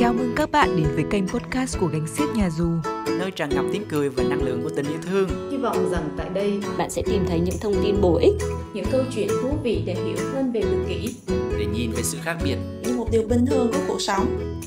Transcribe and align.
Chào 0.00 0.12
mừng 0.12 0.32
các 0.36 0.50
bạn 0.50 0.76
đến 0.76 0.86
với 0.94 1.04
kênh 1.10 1.28
podcast 1.28 1.78
của 1.80 1.86
Gánh 1.86 2.06
Xiếc 2.06 2.24
Nhà 2.34 2.50
Dù. 2.50 2.68
Nơi 3.18 3.30
tràn 3.30 3.50
ngập 3.50 3.64
tiếng 3.72 3.84
cười 3.88 4.08
và 4.08 4.22
năng 4.22 4.42
lượng 4.42 4.62
của 4.62 4.70
tình 4.76 4.86
yêu 4.86 4.98
thương. 5.02 5.50
Hy 5.50 5.56
vọng 5.56 5.90
rằng 5.90 6.08
tại 6.16 6.28
đây 6.34 6.60
bạn 6.78 6.90
sẽ 6.90 7.02
tìm 7.02 7.24
thấy 7.28 7.40
những 7.40 7.54
thông 7.60 7.74
tin 7.82 8.00
bổ 8.00 8.16
ích 8.16 8.34
Những 8.74 8.84
câu 8.92 9.02
chuyện 9.14 9.28
thú 9.42 9.48
vị 9.62 9.82
để 9.86 9.94
hiểu 9.94 10.16
hơn 10.32 10.52
về 10.52 10.62
tự 10.62 10.84
kỷ 10.88 11.14
Để 11.58 11.66
nhìn 11.66 11.90
về 11.90 12.02
sự 12.02 12.18
khác 12.22 12.36
biệt. 12.44 12.56
Như 12.84 12.94
một 12.96 13.06
điều 13.12 13.22
bình 13.22 13.46
thường 13.46 13.70
của 13.72 13.80
cuộc 13.88 14.00
sống 14.00 14.60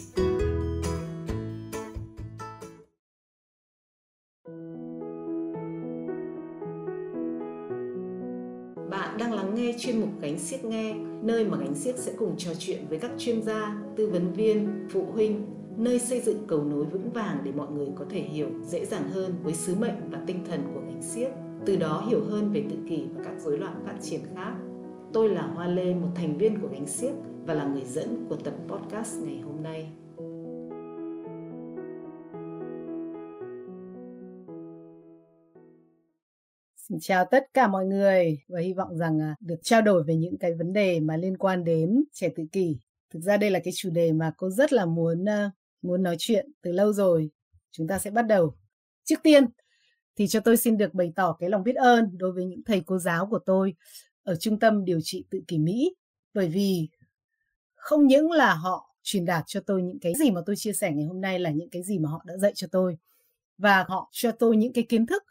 chuyên 9.83 10.01
mục 10.01 10.09
Gánh 10.21 10.39
Siếc 10.39 10.65
Nghe, 10.65 10.95
nơi 11.21 11.45
mà 11.45 11.57
Gánh 11.57 11.75
Siếc 11.75 11.97
sẽ 11.97 12.13
cùng 12.17 12.37
trò 12.37 12.51
chuyện 12.59 12.85
với 12.89 12.99
các 12.99 13.11
chuyên 13.17 13.41
gia, 13.41 13.81
tư 13.95 14.07
vấn 14.07 14.33
viên, 14.33 14.87
phụ 14.89 15.05
huynh, 15.13 15.45
nơi 15.77 15.99
xây 15.99 16.21
dựng 16.21 16.43
cầu 16.47 16.63
nối 16.63 16.85
vững 16.85 17.09
vàng 17.09 17.37
để 17.43 17.51
mọi 17.51 17.71
người 17.71 17.87
có 17.95 18.05
thể 18.09 18.19
hiểu 18.19 18.47
dễ 18.67 18.85
dàng 18.85 19.09
hơn 19.09 19.35
với 19.43 19.53
sứ 19.53 19.75
mệnh 19.75 20.09
và 20.11 20.19
tinh 20.27 20.45
thần 20.49 20.61
của 20.73 20.79
Gánh 20.79 21.01
Siếc, 21.01 21.31
từ 21.65 21.75
đó 21.75 22.05
hiểu 22.09 22.23
hơn 22.29 22.51
về 22.51 22.63
tự 22.69 22.75
kỷ 22.89 23.03
và 23.15 23.23
các 23.23 23.33
rối 23.39 23.57
loạn 23.57 23.83
phát 23.85 23.95
triển 24.01 24.21
khác. 24.35 24.53
Tôi 25.13 25.29
là 25.29 25.41
Hoa 25.41 25.67
Lê, 25.67 25.93
một 25.93 26.09
thành 26.15 26.37
viên 26.37 26.61
của 26.61 26.67
Gánh 26.71 26.87
Siếc 26.87 27.13
và 27.45 27.53
là 27.53 27.67
người 27.67 27.85
dẫn 27.85 28.25
của 28.29 28.35
tập 28.35 28.53
podcast 28.67 29.23
ngày 29.23 29.41
hôm 29.45 29.63
nay. 29.63 29.89
Xin 36.93 36.99
chào 36.99 37.25
tất 37.31 37.47
cả 37.53 37.67
mọi 37.67 37.85
người 37.85 38.39
và 38.47 38.59
hy 38.59 38.73
vọng 38.73 38.97
rằng 38.97 39.21
à, 39.21 39.35
được 39.39 39.55
trao 39.63 39.81
đổi 39.81 40.03
về 40.03 40.15
những 40.15 40.37
cái 40.37 40.53
vấn 40.53 40.73
đề 40.73 40.99
mà 40.99 41.17
liên 41.17 41.37
quan 41.37 41.63
đến 41.63 42.03
trẻ 42.13 42.29
tự 42.35 42.43
kỷ. 42.51 42.77
Thực 43.09 43.19
ra 43.19 43.37
đây 43.37 43.51
là 43.51 43.59
cái 43.63 43.73
chủ 43.75 43.89
đề 43.89 44.11
mà 44.11 44.33
cô 44.37 44.49
rất 44.49 44.73
là 44.73 44.85
muốn 44.85 45.25
muốn 45.81 46.03
nói 46.03 46.15
chuyện 46.19 46.51
từ 46.61 46.71
lâu 46.71 46.93
rồi. 46.93 47.29
Chúng 47.71 47.87
ta 47.87 47.99
sẽ 47.99 48.11
bắt 48.11 48.21
đầu. 48.21 48.55
Trước 49.03 49.15
tiên 49.23 49.45
thì 50.15 50.27
cho 50.27 50.39
tôi 50.39 50.57
xin 50.57 50.77
được 50.77 50.93
bày 50.93 51.11
tỏ 51.15 51.35
cái 51.39 51.49
lòng 51.49 51.63
biết 51.63 51.75
ơn 51.75 52.17
đối 52.17 52.31
với 52.31 52.45
những 52.45 52.63
thầy 52.63 52.81
cô 52.85 52.97
giáo 52.97 53.27
của 53.27 53.39
tôi 53.39 53.73
ở 54.23 54.35
trung 54.35 54.59
tâm 54.59 54.85
điều 54.85 54.99
trị 55.03 55.25
tự 55.29 55.39
kỷ 55.47 55.57
Mỹ 55.57 55.95
bởi 56.33 56.47
vì 56.47 56.89
không 57.75 58.07
những 58.07 58.31
là 58.31 58.53
họ 58.53 58.95
truyền 59.03 59.25
đạt 59.25 59.43
cho 59.47 59.59
tôi 59.59 59.81
những 59.81 59.99
cái 59.99 60.13
gì 60.19 60.31
mà 60.31 60.41
tôi 60.45 60.55
chia 60.55 60.73
sẻ 60.73 60.91
ngày 60.91 61.05
hôm 61.05 61.21
nay 61.21 61.39
là 61.39 61.49
những 61.49 61.69
cái 61.69 61.83
gì 61.83 61.99
mà 61.99 62.09
họ 62.09 62.23
đã 62.25 62.37
dạy 62.37 62.51
cho 62.55 62.67
tôi, 62.71 62.97
và 63.57 63.85
họ 63.87 64.09
cho 64.11 64.31
tôi 64.31 64.57
những 64.57 64.73
cái 64.73 64.83
kiến 64.89 65.05
thức 65.05 65.23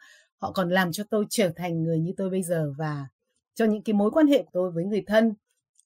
họ 0.43 0.53
còn 0.53 0.71
làm 0.71 0.93
cho 0.93 1.05
tôi 1.11 1.27
trở 1.31 1.51
thành 1.57 1.83
người 1.83 1.99
như 1.99 2.13
tôi 2.17 2.31
bây 2.31 2.43
giờ 2.43 2.73
và 2.79 3.07
cho 3.55 3.65
những 3.65 3.83
cái 3.83 3.95
mối 3.95 4.11
quan 4.11 4.27
hệ 4.27 4.43
của 4.43 4.51
tôi 4.53 4.71
với 4.71 4.85
người 4.85 5.05
thân, 5.07 5.35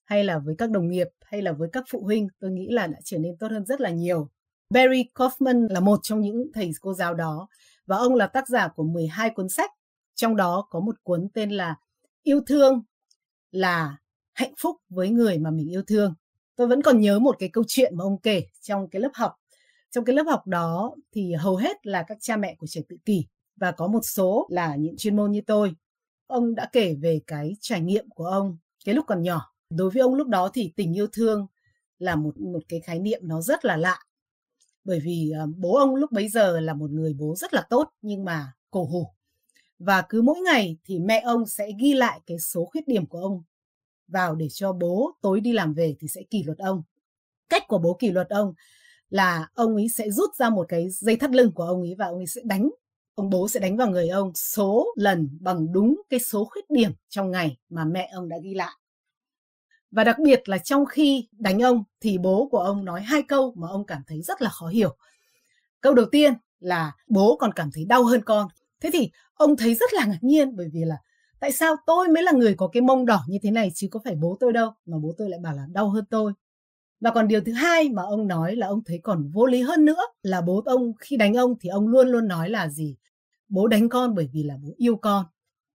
hay 0.03 0.23
là 0.23 0.39
với 0.39 0.55
các 0.57 0.69
đồng 0.71 0.89
nghiệp, 0.89 1.07
hay 1.21 1.41
là 1.41 1.51
với 1.51 1.69
các 1.71 1.83
phụ 1.89 2.03
huynh, 2.03 2.27
tôi 2.39 2.51
nghĩ 2.51 2.67
là 2.69 2.87
đã 2.87 2.99
trở 3.03 3.17
nên 3.17 3.37
tốt 3.37 3.47
hơn 3.51 3.65
rất 3.65 3.81
là 3.81 3.89
nhiều. 3.89 4.29
Barry 4.69 5.05
Kaufman 5.15 5.67
là 5.69 5.79
một 5.79 5.99
trong 6.03 6.21
những 6.21 6.51
thầy 6.53 6.71
cô 6.81 6.93
giáo 6.93 7.13
đó 7.13 7.47
và 7.85 7.97
ông 7.97 8.15
là 8.15 8.27
tác 8.27 8.47
giả 8.47 8.67
của 8.67 8.83
12 8.83 9.29
cuốn 9.29 9.49
sách, 9.49 9.71
trong 10.15 10.35
đó 10.35 10.67
có 10.69 10.79
một 10.79 10.95
cuốn 11.03 11.27
tên 11.33 11.51
là 11.51 11.75
Yêu 12.23 12.41
thương, 12.47 12.83
là 13.51 13.97
hạnh 14.33 14.53
phúc 14.57 14.77
với 14.89 15.09
người 15.09 15.37
mà 15.37 15.51
mình 15.51 15.71
yêu 15.71 15.83
thương. 15.87 16.13
Tôi 16.55 16.67
vẫn 16.67 16.81
còn 16.81 17.01
nhớ 17.01 17.19
một 17.19 17.35
cái 17.39 17.49
câu 17.49 17.63
chuyện 17.67 17.97
mà 17.97 18.03
ông 18.03 18.17
kể 18.21 18.43
trong 18.61 18.89
cái 18.89 19.01
lớp 19.01 19.11
học. 19.13 19.35
Trong 19.91 20.05
cái 20.05 20.15
lớp 20.15 20.23
học 20.27 20.47
đó 20.47 20.95
thì 21.11 21.33
hầu 21.33 21.55
hết 21.55 21.87
là 21.87 22.03
các 22.07 22.17
cha 22.21 22.37
mẹ 22.37 22.55
của 22.55 22.67
trẻ 22.67 22.81
tự 22.89 22.97
kỷ 23.05 23.27
và 23.57 23.71
có 23.71 23.87
một 23.87 24.01
số 24.03 24.47
là 24.49 24.75
những 24.75 24.97
chuyên 24.97 25.15
môn 25.15 25.31
như 25.31 25.41
tôi. 25.47 25.75
Ông 26.27 26.55
đã 26.55 26.69
kể 26.71 26.95
về 26.95 27.21
cái 27.27 27.55
trải 27.61 27.81
nghiệm 27.81 28.09
của 28.09 28.25
ông 28.25 28.57
cái 28.85 28.95
lúc 28.95 29.05
còn 29.07 29.21
nhỏ. 29.21 29.53
Đối 29.69 29.89
với 29.89 30.01
ông 30.01 30.15
lúc 30.15 30.27
đó 30.27 30.49
thì 30.53 30.73
tình 30.75 30.97
yêu 30.97 31.07
thương 31.13 31.47
là 31.99 32.15
một 32.15 32.37
một 32.37 32.63
cái 32.69 32.79
khái 32.79 32.99
niệm 32.99 33.19
nó 33.23 33.41
rất 33.41 33.65
là 33.65 33.77
lạ. 33.77 33.99
Bởi 34.83 34.99
vì 34.99 35.31
uh, 35.43 35.57
bố 35.57 35.77
ông 35.77 35.95
lúc 35.95 36.11
bấy 36.11 36.29
giờ 36.29 36.59
là 36.59 36.73
một 36.73 36.91
người 36.91 37.13
bố 37.13 37.35
rất 37.35 37.53
là 37.53 37.65
tốt 37.69 37.89
nhưng 38.01 38.25
mà 38.25 38.53
cổ 38.71 38.85
hủ. 38.85 39.07
Và 39.79 40.03
cứ 40.09 40.21
mỗi 40.21 40.39
ngày 40.39 40.77
thì 40.85 40.99
mẹ 40.99 41.19
ông 41.19 41.45
sẽ 41.45 41.71
ghi 41.79 41.93
lại 41.93 42.21
cái 42.25 42.39
số 42.39 42.65
khuyết 42.65 42.87
điểm 42.87 43.05
của 43.05 43.19
ông 43.19 43.43
vào 44.07 44.35
để 44.35 44.47
cho 44.49 44.73
bố 44.73 45.11
tối 45.21 45.39
đi 45.39 45.53
làm 45.53 45.73
về 45.73 45.95
thì 45.99 46.07
sẽ 46.07 46.23
kỷ 46.29 46.43
luật 46.43 46.57
ông. 46.57 46.83
Cách 47.49 47.63
của 47.67 47.77
bố 47.77 47.93
kỷ 47.93 48.11
luật 48.11 48.29
ông 48.29 48.53
là 49.09 49.49
ông 49.53 49.75
ấy 49.75 49.89
sẽ 49.89 50.09
rút 50.09 50.35
ra 50.35 50.49
một 50.49 50.65
cái 50.69 50.89
dây 50.89 51.15
thắt 51.15 51.31
lưng 51.31 51.51
của 51.51 51.63
ông 51.63 51.81
ấy 51.81 51.95
và 51.97 52.05
ông 52.05 52.17
ấy 52.17 52.27
sẽ 52.27 52.41
đánh 52.45 52.69
ông 53.17 53.29
bố 53.29 53.47
sẽ 53.47 53.59
đánh 53.59 53.77
vào 53.77 53.87
người 53.87 54.09
ông 54.09 54.31
số 54.35 54.93
lần 54.95 55.29
bằng 55.41 55.71
đúng 55.71 56.01
cái 56.09 56.19
số 56.19 56.45
khuyết 56.45 56.69
điểm 56.69 56.91
trong 57.09 57.31
ngày 57.31 57.57
mà 57.69 57.85
mẹ 57.85 58.09
ông 58.13 58.29
đã 58.29 58.37
ghi 58.43 58.53
lại. 58.53 58.73
Và 59.91 60.03
đặc 60.03 60.19
biệt 60.19 60.49
là 60.49 60.57
trong 60.57 60.85
khi 60.85 61.27
đánh 61.31 61.59
ông 61.59 61.83
thì 62.01 62.17
bố 62.17 62.47
của 62.51 62.59
ông 62.59 62.85
nói 62.85 63.01
hai 63.01 63.21
câu 63.21 63.53
mà 63.57 63.67
ông 63.67 63.85
cảm 63.85 64.01
thấy 64.07 64.21
rất 64.21 64.41
là 64.41 64.49
khó 64.49 64.67
hiểu. 64.67 64.95
Câu 65.81 65.93
đầu 65.93 66.05
tiên 66.11 66.33
là 66.59 66.91
bố 67.07 67.37
còn 67.39 67.53
cảm 67.53 67.69
thấy 67.73 67.85
đau 67.85 68.03
hơn 68.03 68.21
con. 68.25 68.47
Thế 68.81 68.89
thì 68.93 69.11
ông 69.33 69.57
thấy 69.57 69.75
rất 69.75 69.93
là 69.93 70.05
ngạc 70.05 70.19
nhiên 70.21 70.55
bởi 70.55 70.69
vì 70.73 70.85
là 70.85 70.97
tại 71.39 71.51
sao 71.51 71.75
tôi 71.85 72.07
mới 72.07 72.23
là 72.23 72.31
người 72.31 72.55
có 72.57 72.67
cái 72.67 72.81
mông 72.81 73.05
đỏ 73.05 73.23
như 73.27 73.37
thế 73.43 73.51
này 73.51 73.71
chứ 73.75 73.87
có 73.91 73.99
phải 74.03 74.15
bố 74.15 74.37
tôi 74.39 74.53
đâu 74.53 74.71
mà 74.85 74.97
bố 74.97 75.13
tôi 75.17 75.29
lại 75.29 75.39
bảo 75.39 75.55
là 75.55 75.65
đau 75.71 75.89
hơn 75.89 76.05
tôi. 76.09 76.33
Và 76.99 77.11
còn 77.11 77.27
điều 77.27 77.41
thứ 77.41 77.53
hai 77.53 77.89
mà 77.89 78.03
ông 78.03 78.27
nói 78.27 78.55
là 78.55 78.67
ông 78.67 78.83
thấy 78.83 78.99
còn 79.03 79.29
vô 79.31 79.45
lý 79.45 79.61
hơn 79.61 79.85
nữa 79.85 80.01
là 80.23 80.41
bố 80.41 80.63
ông 80.65 80.93
khi 80.99 81.17
đánh 81.17 81.33
ông 81.33 81.55
thì 81.59 81.69
ông 81.69 81.87
luôn 81.87 82.07
luôn 82.07 82.27
nói 82.27 82.49
là 82.49 82.69
gì? 82.69 82.95
Bố 83.49 83.67
đánh 83.67 83.89
con 83.89 84.15
bởi 84.15 84.29
vì 84.33 84.43
là 84.43 84.57
bố 84.63 84.73
yêu 84.77 84.95
con. 84.95 85.25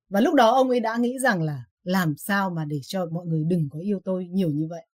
Và 0.08 0.20
lúc 0.20 0.34
đó 0.34 0.50
ông 0.50 0.70
ấy 0.70 0.80
đã 0.80 0.96
nghĩ 0.96 1.18
rằng 1.18 1.42
là 1.42 1.64
làm 1.84 2.16
sao 2.16 2.50
mà 2.50 2.64
để 2.64 2.80
cho 2.82 3.06
mọi 3.06 3.26
người 3.26 3.44
đừng 3.44 3.68
có 3.72 3.78
yêu 3.78 4.00
tôi 4.04 4.26
nhiều 4.26 4.50
như 4.50 4.66
vậy. 4.70 4.86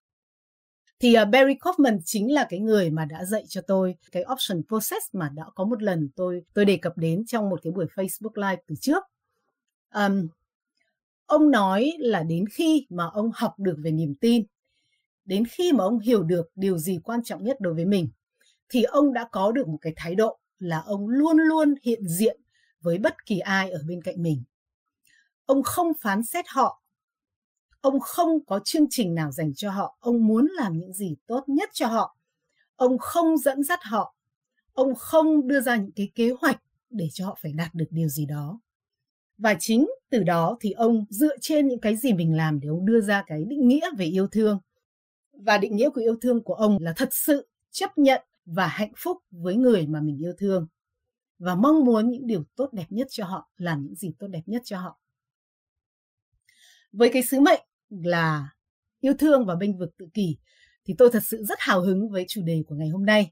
Thì 1.00 1.16
uh, 1.22 1.28
Barry 1.30 1.54
Kaufman 1.54 2.00
chính 2.06 2.34
là 2.34 2.48
cái 2.50 2.60
người 2.60 2.90
mà 2.90 3.06
đã 3.06 3.26
dạy 3.26 3.44
cho 3.48 3.62
tôi 3.62 3.96
cái 4.12 4.24
option 4.32 4.62
process 4.68 5.06
mà 5.14 5.30
đã 5.30 5.44
có 5.56 5.64
một 5.64 5.84
lần 5.84 6.10
tôi 6.16 6.44
tôi 6.54 6.66
đề 6.66 6.78
cập 6.78 6.98
đến 6.98 7.26
trong 7.26 7.50
một 7.50 7.60
cái 7.64 7.74
buổi 7.74 7.86
Facebook 7.96 8.50
Live 8.50 8.62
từ 8.68 8.76
trước. 8.82 9.04
Um, 9.94 10.28
ông 11.26 11.52
nói 11.52 11.92
là 12.00 12.24
đến 12.24 12.46
khi 12.52 12.86
mà 12.90 13.06
ông 13.14 13.32
học 13.34 13.54
được 13.60 13.76
về 13.78 13.92
niềm 13.92 14.16
tin 14.16 14.44
đến 15.28 15.46
khi 15.46 15.72
mà 15.74 15.84
ông 15.84 16.00
hiểu 16.00 16.24
được 16.24 16.52
điều 16.56 16.78
gì 16.78 17.00
quan 17.04 17.24
trọng 17.24 17.44
nhất 17.44 17.58
đối 17.60 17.74
với 17.74 17.86
mình, 17.86 18.10
thì 18.70 18.84
ông 18.84 19.14
đã 19.14 19.28
có 19.32 19.52
được 19.52 19.68
một 19.68 19.78
cái 19.82 19.94
thái 19.96 20.16
độ 20.16 20.40
là 20.60 20.80
ông 20.80 21.10
luôn 21.10 21.38
luôn 21.38 21.76
hiện 21.84 22.08
diện 22.08 22.42
với 22.82 22.98
bất 22.98 23.26
kỳ 23.26 23.40
ai 23.40 23.72
ở 23.72 23.80
bên 23.88 24.02
cạnh 24.02 24.24
mình. 24.24 24.44
Ông 25.46 25.64
không 25.64 25.92
phán 26.02 26.24
xét 26.24 26.46
họ, 26.48 26.82
ông 27.82 28.00
không 28.00 28.46
có 28.46 28.60
chương 28.64 28.86
trình 28.90 29.16
nào 29.16 29.32
dành 29.32 29.54
cho 29.56 29.72
họ, 29.72 29.98
ông 30.00 30.28
muốn 30.28 30.48
làm 30.58 30.78
những 30.78 30.94
gì 30.94 31.16
tốt 31.28 31.44
nhất 31.48 31.70
cho 31.74 31.88
họ. 31.88 32.18
Ông 32.76 32.98
không 32.98 33.38
dẫn 33.38 33.64
dắt 33.64 33.80
họ, 33.84 34.16
ông 34.74 34.96
không 34.96 35.48
đưa 35.48 35.62
ra 35.62 35.76
những 35.76 35.92
cái 35.92 36.12
kế 36.16 36.32
hoạch 36.42 36.62
để 36.90 37.08
cho 37.14 37.26
họ 37.26 37.38
phải 37.42 37.54
đạt 37.54 37.74
được 37.74 37.88
điều 37.90 38.08
gì 38.08 38.26
đó. 38.26 38.60
Và 39.38 39.56
chính 39.60 39.88
từ 40.10 40.24
đó 40.24 40.58
thì 40.60 40.72
ông 40.72 41.06
dựa 41.10 41.36
trên 41.42 41.68
những 41.68 41.80
cái 41.80 41.96
gì 41.96 42.14
mình 42.14 42.38
làm 42.38 42.60
để 42.60 42.68
ông 42.68 42.86
đưa 42.86 43.02
ra 43.02 43.24
cái 43.28 43.44
định 43.48 43.68
nghĩa 43.68 43.90
về 43.98 44.06
yêu 44.06 44.28
thương 44.28 44.60
và 45.46 45.58
định 45.58 45.76
nghĩa 45.76 45.90
của 45.90 46.02
yêu 46.02 46.16
thương 46.22 46.44
của 46.44 46.54
ông 46.54 46.78
là 46.82 46.94
thật 46.96 47.10
sự, 47.12 47.48
chấp 47.72 47.98
nhận 47.98 48.22
và 48.46 48.68
hạnh 48.68 48.92
phúc 48.98 49.18
với 49.32 49.56
người 49.56 49.88
mà 49.88 50.02
mình 50.02 50.18
yêu 50.18 50.34
thương. 50.38 50.68
Và 51.40 51.56
mong 51.56 51.86
muốn 51.86 52.10
những 52.10 52.28
điều 52.28 52.44
tốt 52.56 52.74
đẹp 52.74 52.86
nhất 52.90 53.08
cho 53.10 53.26
họ, 53.26 53.52
làm 53.58 53.84
những 53.84 53.96
gì 53.96 54.14
tốt 54.20 54.28
đẹp 54.28 54.44
nhất 54.46 54.62
cho 54.66 54.80
họ. 54.80 55.00
Với 56.92 57.10
cái 57.14 57.24
sứ 57.24 57.40
mệnh 57.40 57.62
là 57.90 58.50
yêu 59.00 59.14
thương 59.20 59.46
và 59.46 59.56
bênh 59.56 59.78
vực 59.78 59.98
tự 59.98 60.08
kỷ, 60.14 60.38
thì 60.86 60.96
tôi 60.98 61.10
thật 61.12 61.24
sự 61.24 61.44
rất 61.44 61.60
hào 61.60 61.82
hứng 61.82 62.10
với 62.10 62.26
chủ 62.28 62.42
đề 62.46 62.64
của 62.68 62.76
ngày 62.76 62.90
hôm 62.90 63.06
nay. 63.06 63.32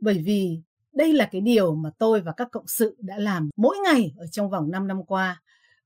Bởi 0.00 0.18
vì 0.18 0.62
đây 0.92 1.12
là 1.12 1.28
cái 1.32 1.40
điều 1.40 1.74
mà 1.74 1.90
tôi 1.98 2.20
và 2.20 2.32
các 2.36 2.48
cộng 2.52 2.66
sự 2.66 2.96
đã 2.98 3.18
làm 3.18 3.50
mỗi 3.56 3.76
ngày 3.84 4.14
ở 4.18 4.26
trong 4.26 4.50
vòng 4.50 4.70
5 4.70 4.86
năm 4.86 5.04
qua 5.04 5.42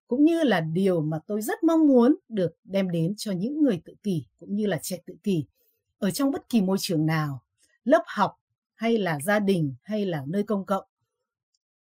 cũng 0.06 0.24
như 0.24 0.42
là 0.42 0.60
điều 0.60 1.00
mà 1.00 1.18
tôi 1.26 1.42
rất 1.42 1.62
mong 1.64 1.88
muốn 1.88 2.16
được 2.28 2.56
đem 2.64 2.90
đến 2.90 3.14
cho 3.16 3.32
những 3.32 3.62
người 3.62 3.82
tự 3.84 3.94
kỷ 4.02 4.24
cũng 4.38 4.56
như 4.56 4.66
là 4.66 4.78
trẻ 4.82 4.98
tự 5.06 5.14
kỷ 5.22 5.44
ở 5.98 6.10
trong 6.10 6.30
bất 6.30 6.48
kỳ 6.48 6.62
môi 6.62 6.76
trường 6.80 7.06
nào, 7.06 7.42
lớp 7.84 8.02
học 8.06 8.40
hay 8.74 8.98
là 8.98 9.20
gia 9.20 9.38
đình 9.38 9.74
hay 9.82 10.06
là 10.06 10.24
nơi 10.26 10.42
công 10.42 10.66
cộng. 10.66 10.84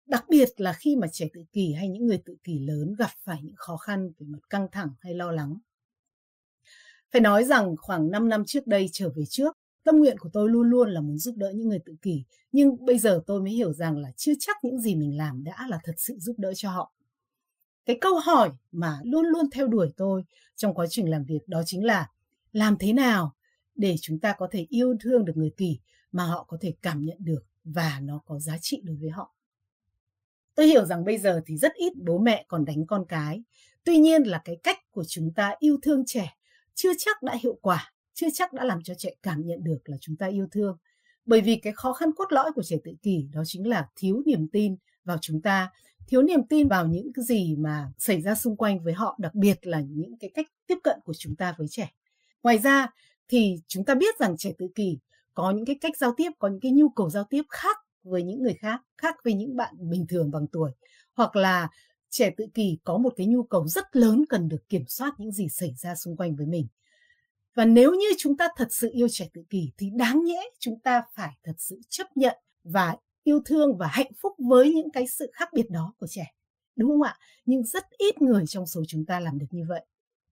Đặc 0.06 0.24
biệt 0.28 0.48
là 0.56 0.72
khi 0.72 0.96
mà 0.96 1.06
trẻ 1.12 1.28
tự 1.32 1.44
kỷ 1.52 1.72
hay 1.72 1.88
những 1.88 2.06
người 2.06 2.22
tự 2.24 2.36
kỷ 2.44 2.58
lớn 2.58 2.94
gặp 2.98 3.10
phải 3.24 3.42
những 3.42 3.56
khó 3.56 3.76
khăn 3.76 4.10
về 4.18 4.26
mặt 4.26 4.50
căng 4.50 4.68
thẳng 4.72 4.90
hay 5.00 5.14
lo 5.14 5.32
lắng. 5.32 5.58
Phải 7.10 7.20
nói 7.20 7.44
rằng 7.44 7.76
khoảng 7.76 8.10
5 8.10 8.28
năm 8.28 8.44
trước 8.46 8.66
đây 8.66 8.88
trở 8.92 9.10
về 9.16 9.24
trước, 9.28 9.58
tâm 9.84 9.96
nguyện 9.96 10.18
của 10.18 10.30
tôi 10.32 10.50
luôn 10.50 10.70
luôn 10.70 10.90
là 10.90 11.00
muốn 11.00 11.18
giúp 11.18 11.36
đỡ 11.36 11.52
những 11.54 11.68
người 11.68 11.80
tự 11.84 11.94
kỷ, 12.02 12.24
nhưng 12.52 12.84
bây 12.86 12.98
giờ 12.98 13.22
tôi 13.26 13.40
mới 13.40 13.50
hiểu 13.50 13.72
rằng 13.72 13.98
là 13.98 14.12
chưa 14.16 14.32
chắc 14.38 14.64
những 14.64 14.80
gì 14.80 14.94
mình 14.94 15.16
làm 15.16 15.44
đã 15.44 15.66
là 15.68 15.78
thật 15.84 15.94
sự 15.96 16.18
giúp 16.18 16.34
đỡ 16.38 16.52
cho 16.54 16.70
họ 16.70 16.92
cái 17.84 17.98
câu 18.00 18.18
hỏi 18.18 18.50
mà 18.72 18.98
luôn 19.04 19.26
luôn 19.26 19.50
theo 19.52 19.66
đuổi 19.66 19.92
tôi 19.96 20.24
trong 20.56 20.74
quá 20.74 20.86
trình 20.90 21.10
làm 21.10 21.24
việc 21.24 21.48
đó 21.48 21.62
chính 21.66 21.84
là 21.84 22.10
làm 22.52 22.76
thế 22.78 22.92
nào 22.92 23.34
để 23.74 23.96
chúng 24.00 24.18
ta 24.18 24.34
có 24.38 24.48
thể 24.50 24.66
yêu 24.68 24.94
thương 25.00 25.24
được 25.24 25.36
người 25.36 25.52
kỳ 25.56 25.78
mà 26.12 26.24
họ 26.24 26.44
có 26.48 26.56
thể 26.60 26.74
cảm 26.82 27.04
nhận 27.04 27.16
được 27.20 27.44
và 27.64 28.00
nó 28.02 28.20
có 28.26 28.38
giá 28.38 28.58
trị 28.60 28.80
đối 28.84 28.96
với 28.96 29.10
họ? 29.10 29.34
Tôi 30.54 30.66
hiểu 30.66 30.84
rằng 30.84 31.04
bây 31.04 31.18
giờ 31.18 31.40
thì 31.46 31.56
rất 31.56 31.72
ít 31.74 31.92
bố 31.96 32.18
mẹ 32.18 32.44
còn 32.48 32.64
đánh 32.64 32.86
con 32.86 33.04
cái. 33.08 33.42
Tuy 33.84 33.98
nhiên 33.98 34.22
là 34.22 34.40
cái 34.44 34.56
cách 34.62 34.78
của 34.90 35.04
chúng 35.08 35.32
ta 35.34 35.54
yêu 35.58 35.78
thương 35.82 36.04
trẻ 36.06 36.36
chưa 36.74 36.92
chắc 36.98 37.22
đã 37.22 37.36
hiệu 37.42 37.58
quả 37.62 37.92
chưa 38.14 38.26
chắc 38.32 38.52
đã 38.52 38.64
làm 38.64 38.82
cho 38.82 38.94
trẻ 38.94 39.10
cảm 39.22 39.46
nhận 39.46 39.64
được 39.64 39.78
là 39.84 39.96
chúng 40.00 40.16
ta 40.16 40.26
yêu 40.26 40.48
thương. 40.50 40.76
Bởi 41.24 41.40
vì 41.40 41.56
cái 41.56 41.72
khó 41.72 41.92
khăn 41.92 42.10
cốt 42.16 42.32
lõi 42.32 42.52
của 42.52 42.62
trẻ 42.62 42.76
tự 42.84 42.92
kỷ 43.02 43.28
đó 43.32 43.42
chính 43.46 43.68
là 43.68 43.88
thiếu 43.96 44.22
niềm 44.26 44.48
tin 44.48 44.76
vào 45.04 45.18
chúng 45.20 45.42
ta, 45.42 45.70
thiếu 46.08 46.22
niềm 46.22 46.40
tin 46.48 46.68
vào 46.68 46.86
những 46.86 47.12
cái 47.12 47.24
gì 47.24 47.56
mà 47.58 47.92
xảy 47.98 48.22
ra 48.22 48.34
xung 48.34 48.56
quanh 48.56 48.84
với 48.84 48.92
họ, 48.92 49.16
đặc 49.18 49.34
biệt 49.34 49.66
là 49.66 49.80
những 49.80 50.16
cái 50.20 50.30
cách 50.34 50.46
tiếp 50.66 50.78
cận 50.84 50.98
của 51.04 51.14
chúng 51.18 51.36
ta 51.36 51.54
với 51.58 51.68
trẻ. 51.70 51.92
Ngoài 52.42 52.58
ra 52.58 52.88
thì 53.28 53.56
chúng 53.68 53.84
ta 53.84 53.94
biết 53.94 54.18
rằng 54.18 54.36
trẻ 54.38 54.52
tự 54.58 54.68
kỷ 54.74 54.98
có 55.34 55.50
những 55.50 55.64
cái 55.64 55.76
cách 55.80 55.96
giao 55.96 56.14
tiếp, 56.16 56.30
có 56.38 56.48
những 56.48 56.60
cái 56.60 56.72
nhu 56.72 56.88
cầu 56.88 57.10
giao 57.10 57.24
tiếp 57.30 57.42
khác 57.48 57.76
với 58.02 58.22
những 58.22 58.42
người 58.42 58.54
khác, 58.54 58.80
khác 58.98 59.16
với 59.24 59.34
những 59.34 59.56
bạn 59.56 59.74
bình 59.78 60.06
thường 60.08 60.30
bằng 60.30 60.46
tuổi. 60.52 60.70
Hoặc 61.14 61.36
là 61.36 61.68
trẻ 62.10 62.30
tự 62.36 62.46
kỷ 62.54 62.78
có 62.84 62.98
một 62.98 63.12
cái 63.16 63.26
nhu 63.26 63.42
cầu 63.42 63.68
rất 63.68 63.96
lớn 63.96 64.24
cần 64.28 64.48
được 64.48 64.68
kiểm 64.68 64.84
soát 64.88 65.12
những 65.18 65.32
gì 65.32 65.48
xảy 65.48 65.74
ra 65.78 65.94
xung 65.94 66.16
quanh 66.16 66.36
với 66.36 66.46
mình. 66.46 66.66
Và 67.54 67.64
nếu 67.64 67.94
như 67.94 68.06
chúng 68.18 68.36
ta 68.36 68.48
thật 68.56 68.68
sự 68.70 68.90
yêu 68.92 69.08
trẻ 69.10 69.28
tự 69.34 69.42
kỷ 69.50 69.72
thì 69.78 69.90
đáng 69.90 70.24
nhẽ 70.24 70.42
chúng 70.58 70.80
ta 70.80 71.02
phải 71.14 71.32
thật 71.42 71.54
sự 71.58 71.80
chấp 71.88 72.16
nhận 72.16 72.36
và 72.64 72.96
yêu 73.24 73.40
thương 73.44 73.76
và 73.78 73.86
hạnh 73.86 74.12
phúc 74.22 74.32
với 74.48 74.74
những 74.74 74.90
cái 74.90 75.06
sự 75.06 75.30
khác 75.34 75.48
biệt 75.52 75.70
đó 75.70 75.94
của 75.98 76.06
trẻ. 76.06 76.26
Đúng 76.76 76.88
không 76.90 77.02
ạ? 77.02 77.16
Nhưng 77.46 77.64
rất 77.64 77.84
ít 77.98 78.22
người 78.22 78.44
trong 78.46 78.66
số 78.66 78.82
chúng 78.88 79.04
ta 79.06 79.20
làm 79.20 79.38
được 79.38 79.46
như 79.50 79.64
vậy. 79.68 79.84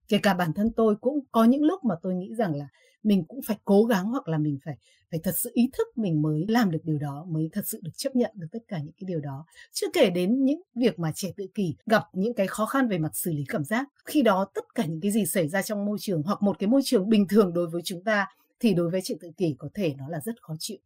Kể 0.07 0.19
cả 0.23 0.33
bản 0.33 0.53
thân 0.53 0.71
tôi 0.75 0.95
cũng 1.01 1.19
có 1.31 1.43
những 1.43 1.63
lúc 1.63 1.83
mà 1.83 1.95
tôi 2.01 2.15
nghĩ 2.15 2.35
rằng 2.35 2.55
là 2.55 2.67
mình 3.03 3.23
cũng 3.27 3.39
phải 3.47 3.57
cố 3.65 3.83
gắng 3.83 4.05
hoặc 4.05 4.27
là 4.27 4.37
mình 4.37 4.57
phải 4.65 4.77
phải 5.11 5.19
thật 5.23 5.37
sự 5.37 5.51
ý 5.53 5.69
thức 5.77 5.87
mình 5.97 6.21
mới 6.21 6.45
làm 6.47 6.71
được 6.71 6.79
điều 6.83 6.97
đó, 6.97 7.25
mới 7.29 7.49
thật 7.51 7.61
sự 7.67 7.79
được 7.83 7.91
chấp 7.95 8.15
nhận 8.15 8.31
được 8.35 8.47
tất 8.51 8.59
cả 8.67 8.77
những 8.77 8.93
cái 8.93 9.05
điều 9.07 9.19
đó 9.19 9.45
chưa 9.71 9.87
kể 9.93 10.09
đến 10.09 10.45
những 10.45 10.61
việc 10.75 10.99
mà 10.99 11.11
trẻ 11.15 11.29
tự 11.37 11.47
kỷ, 11.55 11.75
gặp 11.85 12.03
những 12.13 12.33
cái 12.33 12.47
khó 12.47 12.65
khăn 12.65 12.87
về 12.87 12.97
mặt 12.97 13.11
xử 13.13 13.31
lý 13.31 13.43
cảm 13.47 13.63
giác 13.63 13.87
khi 14.05 14.21
đó 14.21 14.47
tất 14.53 14.75
cả 14.75 14.85
những 14.85 15.01
cái 15.01 15.11
gì 15.11 15.25
xảy 15.25 15.47
ra 15.47 15.61
trong 15.61 15.85
môi 15.85 15.97
trường 16.01 16.23
hoặc 16.23 16.41
một 16.41 16.59
cái 16.59 16.67
môi 16.67 16.81
trường 16.85 17.09
bình 17.09 17.27
thường 17.27 17.53
đối 17.53 17.67
với 17.67 17.81
chúng 17.85 18.03
ta 18.03 18.27
thì 18.59 18.73
đối 18.73 18.89
với 18.89 19.01
trẻ 19.03 19.15
tự 19.21 19.31
kỷ 19.37 19.55
có 19.59 19.69
thể 19.73 19.93
nó 19.97 20.07
là 20.07 20.19
rất 20.25 20.41
khó 20.41 20.55
chịu 20.59 20.77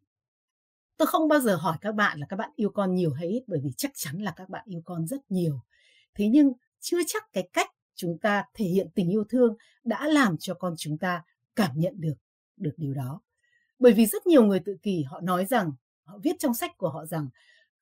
tôi 0.98 1.08
không 1.08 1.28
bao 1.28 1.40
giờ 1.40 1.56
hỏi 1.56 1.78
các 1.82 1.96
bạn 1.96 2.20
là 2.20 2.26
các 2.30 2.36
bạn 2.36 2.50
yêu 2.56 2.70
con 2.70 2.96
nhiều 2.96 3.14
hay 3.14 3.28
ít, 3.28 3.44
bởi 3.48 3.60
vì 3.64 3.72
chắc 3.78 3.92
chắn 3.96 4.18
là 4.18 4.34
các 4.36 4.50
bạn 4.50 4.64
yêu 4.68 4.82
con 4.86 5.08
rất 5.08 5.32
nhiều. 5.32 5.60
Thế 6.14 6.28
nhưng 6.28 6.54
chưa 6.80 7.00
chắc 7.08 7.34
cái 7.34 7.50
cách 7.54 7.70
chúng 7.96 8.18
ta 8.22 8.44
thể 8.54 8.66
hiện 8.66 8.88
tình 8.96 9.10
yêu 9.10 9.24
thương 9.30 9.56
đã 9.84 10.08
làm 10.08 10.38
cho 10.40 10.54
con 10.54 10.74
chúng 10.78 10.98
ta 10.98 11.24
cảm 11.56 11.72
nhận 11.76 12.02
được 12.02 12.16
được 12.58 12.74
điều 12.78 12.94
đó. 12.94 13.22
Bởi 13.80 13.94
vì 13.94 14.06
rất 14.06 14.28
nhiều 14.28 14.46
người 14.46 14.60
tự 14.60 14.78
kỷ, 14.82 15.04
họ 15.04 15.22
nói 15.22 15.46
rằng, 15.46 15.72
họ 16.04 16.18
viết 16.24 16.36
trong 16.40 16.54
sách 16.54 16.78
của 16.78 16.90
họ 16.90 17.06
rằng, 17.06 17.30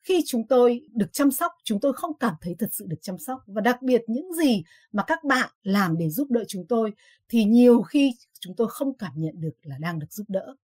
khi 0.01 0.24
chúng 0.25 0.48
tôi 0.48 0.88
được 0.94 1.13
chăm 1.13 1.31
sóc, 1.31 1.51
chúng 1.63 1.80
tôi 1.80 1.94
không 1.94 2.18
cảm 2.18 2.36
thấy 2.42 2.56
thật 2.59 2.69
sự 2.71 2.86
được 2.88 2.98
chăm 3.01 3.18
sóc. 3.18 3.44
Và 3.48 3.62
đặc 3.62 3.81
biệt 3.81 4.01
những 4.07 4.33
gì 4.33 4.63
mà 4.92 5.04
các 5.07 5.24
bạn 5.24 5.50
làm 5.63 5.98
để 5.98 6.09
giúp 6.09 6.31
đỡ 6.31 6.44
chúng 6.48 6.66
tôi 6.68 6.94
thì 7.30 7.44
nhiều 7.44 7.81
khi 7.81 8.16
chúng 8.39 8.56
tôi 8.56 8.68
không 8.69 8.98
cảm 8.98 9.12
nhận 9.16 9.42
được 9.42 9.54
là 9.62 9.77
đang 9.77 10.00
được 10.00 10.13
giúp 10.13 10.25
đỡ. 10.27 10.56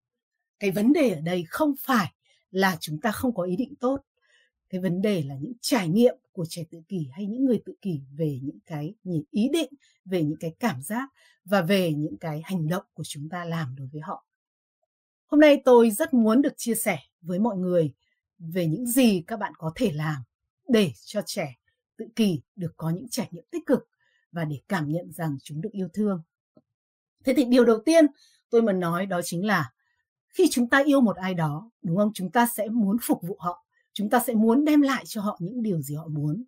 Cái 0.59 0.71
vấn 0.71 0.93
đề 0.93 1.09
ở 1.09 1.21
đây 1.21 1.45
không 1.49 1.73
phải 1.79 2.13
là 2.51 2.77
chúng 2.79 3.01
ta 3.01 3.11
không 3.11 3.35
có 3.35 3.43
ý 3.43 3.55
định 3.55 3.75
tốt. 3.75 3.97
Cái 4.69 4.81
vấn 4.81 5.01
đề 5.01 5.23
là 5.23 5.35
những 5.35 5.53
trải 5.61 5.89
nghiệm 5.89 6.15
của 6.31 6.45
trẻ 6.49 6.63
tự 6.71 6.81
kỷ 6.87 7.07
hay 7.11 7.25
những 7.25 7.45
người 7.45 7.61
tự 7.65 7.73
kỷ 7.81 8.01
về 8.15 8.39
những 8.43 8.59
cái 8.65 8.93
ý 9.31 9.49
định, 9.53 9.73
về 10.05 10.23
những 10.23 10.37
cái 10.39 10.55
cảm 10.59 10.81
giác 10.81 11.09
và 11.45 11.61
về 11.61 11.93
những 11.93 12.17
cái 12.17 12.41
hành 12.43 12.67
động 12.67 12.83
của 12.93 13.03
chúng 13.03 13.29
ta 13.29 13.45
làm 13.45 13.75
đối 13.75 13.87
với 13.87 14.01
họ. 14.01 14.25
Hôm 15.27 15.39
nay 15.39 15.61
tôi 15.65 15.91
rất 15.91 16.13
muốn 16.13 16.41
được 16.41 16.53
chia 16.57 16.75
sẻ 16.75 16.99
với 17.21 17.39
mọi 17.39 17.57
người 17.57 17.93
về 18.39 18.67
những 18.67 18.87
gì 18.87 19.23
các 19.27 19.39
bạn 19.39 19.53
có 19.57 19.71
thể 19.75 19.91
làm 19.91 20.23
để 20.67 20.91
cho 21.05 21.21
trẻ 21.25 21.55
tự 21.97 22.05
kỷ 22.15 22.41
được 22.55 22.73
có 22.77 22.89
những 22.89 23.09
trải 23.09 23.27
nghiệm 23.31 23.43
tích 23.51 23.65
cực 23.65 23.79
và 24.31 24.45
để 24.45 24.59
cảm 24.67 24.89
nhận 24.89 25.11
rằng 25.11 25.37
chúng 25.43 25.61
được 25.61 25.71
yêu 25.71 25.87
thương. 25.93 26.21
Thế 27.23 27.33
thì 27.37 27.45
điều 27.45 27.65
đầu 27.65 27.79
tiên 27.85 28.05
tôi 28.49 28.61
muốn 28.61 28.79
nói 28.79 29.05
đó 29.05 29.21
chính 29.23 29.45
là 29.45 29.71
khi 30.39 30.47
chúng 30.51 30.69
ta 30.69 30.83
yêu 30.85 31.01
một 31.01 31.15
ai 31.15 31.33
đó, 31.33 31.71
đúng 31.81 31.97
không? 31.97 32.11
Chúng 32.13 32.31
ta 32.31 32.47
sẽ 32.53 32.69
muốn 32.69 32.97
phục 33.01 33.21
vụ 33.21 33.37
họ. 33.39 33.65
Chúng 33.93 34.09
ta 34.09 34.19
sẽ 34.19 34.33
muốn 34.33 34.65
đem 34.65 34.81
lại 34.81 35.03
cho 35.07 35.21
họ 35.21 35.37
những 35.41 35.61
điều 35.61 35.81
gì 35.81 35.95
họ 35.95 36.07
muốn. 36.07 36.43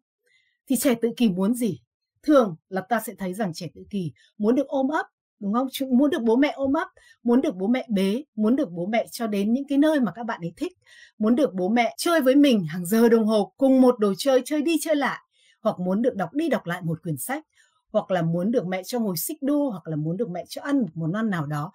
Thì 0.67 0.75
trẻ 0.75 0.95
tự 1.01 1.09
kỷ 1.17 1.29
muốn 1.29 1.53
gì? 1.53 1.81
Thường 2.23 2.55
là 2.69 2.81
ta 2.81 2.99
sẽ 3.05 3.13
thấy 3.17 3.33
rằng 3.33 3.53
trẻ 3.53 3.67
tự 3.73 3.83
kỷ 3.89 4.11
muốn 4.37 4.55
được 4.55 4.67
ôm 4.67 4.87
ấp, 4.87 5.05
đúng 5.39 5.53
không? 5.53 5.67
Chúng 5.71 5.97
muốn 5.97 6.09
được 6.09 6.21
bố 6.21 6.35
mẹ 6.35 6.51
ôm 6.55 6.73
ấp, 6.73 6.87
muốn 7.23 7.41
được 7.41 7.55
bố 7.55 7.67
mẹ 7.67 7.87
bế, 7.89 8.23
muốn 8.35 8.55
được 8.55 8.71
bố 8.71 8.85
mẹ 8.85 9.05
cho 9.11 9.27
đến 9.27 9.53
những 9.53 9.67
cái 9.67 9.77
nơi 9.77 9.99
mà 9.99 10.11
các 10.11 10.23
bạn 10.23 10.41
ấy 10.41 10.53
thích, 10.57 10.77
muốn 11.17 11.35
được 11.35 11.53
bố 11.53 11.69
mẹ 11.69 11.93
chơi 11.97 12.21
với 12.21 12.35
mình 12.35 12.65
hàng 12.65 12.85
giờ 12.85 13.09
đồng 13.09 13.25
hồ, 13.25 13.53
cùng 13.57 13.81
một 13.81 13.99
đồ 13.99 14.13
chơi 14.17 14.41
chơi 14.45 14.61
đi 14.61 14.75
chơi 14.81 14.95
lại, 14.95 15.19
hoặc 15.61 15.79
muốn 15.79 16.01
được 16.01 16.15
đọc 16.15 16.33
đi 16.33 16.49
đọc 16.49 16.65
lại 16.65 16.81
một 16.81 17.03
quyển 17.03 17.17
sách, 17.17 17.43
hoặc 17.91 18.11
là 18.11 18.21
muốn 18.21 18.51
được 18.51 18.65
mẹ 18.67 18.83
cho 18.83 18.99
ngồi 18.99 19.17
xích 19.17 19.37
đu, 19.41 19.69
hoặc 19.69 19.87
là 19.87 19.95
muốn 19.95 20.17
được 20.17 20.29
mẹ 20.29 20.45
cho 20.49 20.61
ăn 20.61 20.81
một 20.81 20.89
món 20.93 21.13
ăn 21.13 21.29
nào 21.29 21.45
đó 21.45 21.71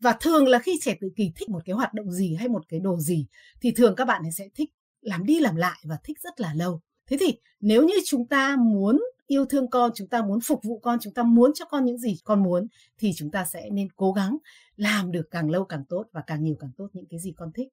và 0.00 0.16
thường 0.20 0.46
là 0.46 0.58
khi 0.58 0.78
trẻ 0.82 0.96
tự 1.00 1.10
kỳ 1.16 1.32
thích 1.36 1.48
một 1.48 1.60
cái 1.64 1.74
hoạt 1.74 1.94
động 1.94 2.10
gì 2.10 2.34
hay 2.34 2.48
một 2.48 2.64
cái 2.68 2.80
đồ 2.80 2.98
gì, 2.98 3.26
thì 3.60 3.72
thường 3.72 3.94
các 3.96 4.04
bạn 4.04 4.22
ấy 4.22 4.32
sẽ 4.32 4.48
thích 4.54 4.70
làm 5.00 5.26
đi 5.26 5.40
làm 5.40 5.56
lại 5.56 5.78
và 5.84 5.98
thích 6.04 6.18
rất 6.20 6.40
là 6.40 6.54
lâu. 6.54 6.80
Thế 7.06 7.16
thì 7.20 7.38
nếu 7.60 7.86
như 7.86 7.94
chúng 8.06 8.26
ta 8.26 8.56
muốn 8.56 9.02
yêu 9.26 9.44
thương 9.44 9.70
con, 9.70 9.90
chúng 9.94 10.08
ta 10.08 10.22
muốn 10.22 10.40
phục 10.40 10.60
vụ 10.64 10.78
con, 10.78 10.98
chúng 11.02 11.14
ta 11.14 11.22
muốn 11.22 11.52
cho 11.54 11.64
con 11.64 11.84
những 11.84 11.98
gì 11.98 12.16
con 12.24 12.42
muốn, 12.42 12.66
thì 12.98 13.12
chúng 13.16 13.30
ta 13.30 13.44
sẽ 13.44 13.70
nên 13.70 13.88
cố 13.96 14.12
gắng 14.12 14.38
làm 14.76 15.12
được 15.12 15.30
càng 15.30 15.50
lâu 15.50 15.64
càng 15.64 15.84
tốt 15.84 16.04
và 16.12 16.20
càng 16.26 16.42
nhiều 16.44 16.56
càng 16.60 16.70
tốt 16.76 16.88
những 16.92 17.06
cái 17.06 17.20
gì 17.20 17.32
con 17.36 17.52
thích. 17.52 17.68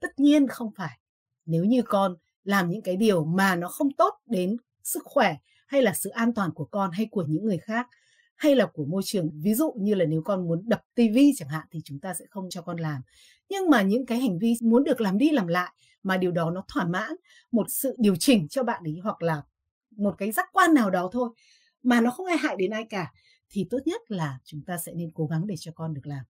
Tất 0.00 0.20
nhiên 0.20 0.48
không 0.48 0.70
phải 0.76 0.98
nếu 1.46 1.64
như 1.64 1.82
con 1.82 2.16
làm 2.44 2.70
những 2.70 2.82
cái 2.82 2.96
điều 2.96 3.24
mà 3.24 3.56
nó 3.56 3.68
không 3.68 3.92
tốt 3.92 4.14
đến 4.26 4.56
sức 4.82 5.02
khỏe 5.04 5.36
hay 5.66 5.82
là 5.82 5.94
sự 5.94 6.10
an 6.10 6.34
toàn 6.34 6.50
của 6.54 6.64
con 6.64 6.90
hay 6.90 7.06
của 7.10 7.24
những 7.28 7.44
người 7.44 7.58
khác 7.58 7.88
hay 8.40 8.54
là 8.54 8.66
của 8.66 8.84
môi 8.84 9.02
trường. 9.04 9.30
Ví 9.42 9.54
dụ 9.54 9.72
như 9.80 9.94
là 9.94 10.04
nếu 10.04 10.22
con 10.24 10.48
muốn 10.48 10.62
đập 10.66 10.82
tivi 10.94 11.32
chẳng 11.36 11.48
hạn 11.48 11.66
thì 11.70 11.80
chúng 11.84 12.00
ta 12.00 12.14
sẽ 12.14 12.24
không 12.30 12.50
cho 12.50 12.62
con 12.62 12.76
làm. 12.76 13.02
Nhưng 13.48 13.70
mà 13.70 13.82
những 13.82 14.06
cái 14.06 14.20
hành 14.20 14.38
vi 14.38 14.54
muốn 14.62 14.84
được 14.84 15.00
làm 15.00 15.18
đi 15.18 15.30
làm 15.30 15.46
lại 15.46 15.72
mà 16.02 16.16
điều 16.16 16.32
đó 16.32 16.50
nó 16.50 16.64
thỏa 16.68 16.86
mãn 16.86 17.10
một 17.52 17.66
sự 17.68 17.96
điều 17.98 18.16
chỉnh 18.16 18.48
cho 18.48 18.64
bạn 18.64 18.82
ấy 18.84 18.98
hoặc 19.02 19.22
là 19.22 19.42
một 19.96 20.14
cái 20.18 20.32
giác 20.32 20.46
quan 20.52 20.74
nào 20.74 20.90
đó 20.90 21.10
thôi 21.12 21.30
mà 21.82 22.00
nó 22.00 22.10
không 22.10 22.26
ai 22.26 22.36
hại 22.36 22.56
đến 22.58 22.70
ai 22.70 22.84
cả, 22.90 23.12
thì 23.50 23.66
tốt 23.70 23.78
nhất 23.86 24.00
là 24.08 24.38
chúng 24.44 24.62
ta 24.66 24.78
sẽ 24.78 24.92
nên 24.94 25.10
cố 25.14 25.26
gắng 25.26 25.46
để 25.46 25.54
cho 25.58 25.72
con 25.74 25.94
được 25.94 26.06
làm. 26.06 26.24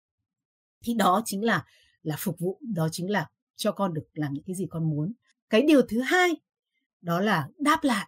Thì 0.84 0.94
đó 0.94 1.22
chính 1.24 1.44
là 1.44 1.64
là 2.02 2.16
phục 2.18 2.38
vụ, 2.38 2.60
đó 2.74 2.88
chính 2.92 3.10
là 3.10 3.26
cho 3.56 3.72
con 3.72 3.94
được 3.94 4.06
làm 4.14 4.32
những 4.32 4.44
cái 4.44 4.56
gì 4.56 4.66
con 4.70 4.90
muốn. 4.90 5.12
Cái 5.50 5.62
điều 5.62 5.82
thứ 5.82 6.00
hai 6.00 6.30
đó 7.00 7.20
là 7.20 7.48
đáp 7.58 7.78
lại 7.82 8.06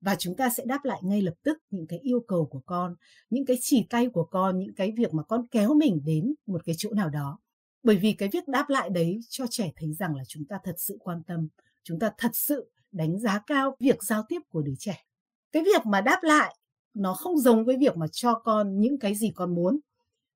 và 0.00 0.14
chúng 0.14 0.36
ta 0.36 0.50
sẽ 0.50 0.64
đáp 0.66 0.84
lại 0.84 1.00
ngay 1.02 1.22
lập 1.22 1.34
tức 1.42 1.58
những 1.70 1.86
cái 1.86 1.98
yêu 1.98 2.20
cầu 2.28 2.46
của 2.46 2.60
con, 2.66 2.94
những 3.30 3.46
cái 3.46 3.58
chỉ 3.60 3.86
tay 3.90 4.08
của 4.08 4.24
con, 4.24 4.58
những 4.58 4.74
cái 4.74 4.92
việc 4.96 5.14
mà 5.14 5.22
con 5.22 5.46
kéo 5.46 5.74
mình 5.74 6.00
đến 6.04 6.34
một 6.46 6.64
cái 6.64 6.74
chỗ 6.78 6.90
nào 6.94 7.08
đó. 7.08 7.38
Bởi 7.82 7.96
vì 7.96 8.12
cái 8.12 8.28
việc 8.32 8.48
đáp 8.48 8.68
lại 8.68 8.90
đấy 8.90 9.20
cho 9.28 9.46
trẻ 9.50 9.70
thấy 9.76 9.92
rằng 9.92 10.16
là 10.16 10.24
chúng 10.28 10.44
ta 10.44 10.58
thật 10.64 10.74
sự 10.78 10.96
quan 11.00 11.22
tâm, 11.22 11.48
chúng 11.82 11.98
ta 11.98 12.12
thật 12.18 12.30
sự 12.34 12.70
đánh 12.92 13.18
giá 13.18 13.42
cao 13.46 13.76
việc 13.80 14.02
giao 14.02 14.24
tiếp 14.28 14.40
của 14.48 14.62
đứa 14.62 14.74
trẻ. 14.78 15.04
Cái 15.52 15.62
việc 15.62 15.86
mà 15.86 16.00
đáp 16.00 16.18
lại 16.22 16.56
nó 16.94 17.14
không 17.14 17.38
giống 17.38 17.64
với 17.64 17.76
việc 17.76 17.96
mà 17.96 18.06
cho 18.12 18.34
con 18.34 18.80
những 18.80 18.98
cái 18.98 19.14
gì 19.14 19.32
con 19.34 19.54
muốn, 19.54 19.78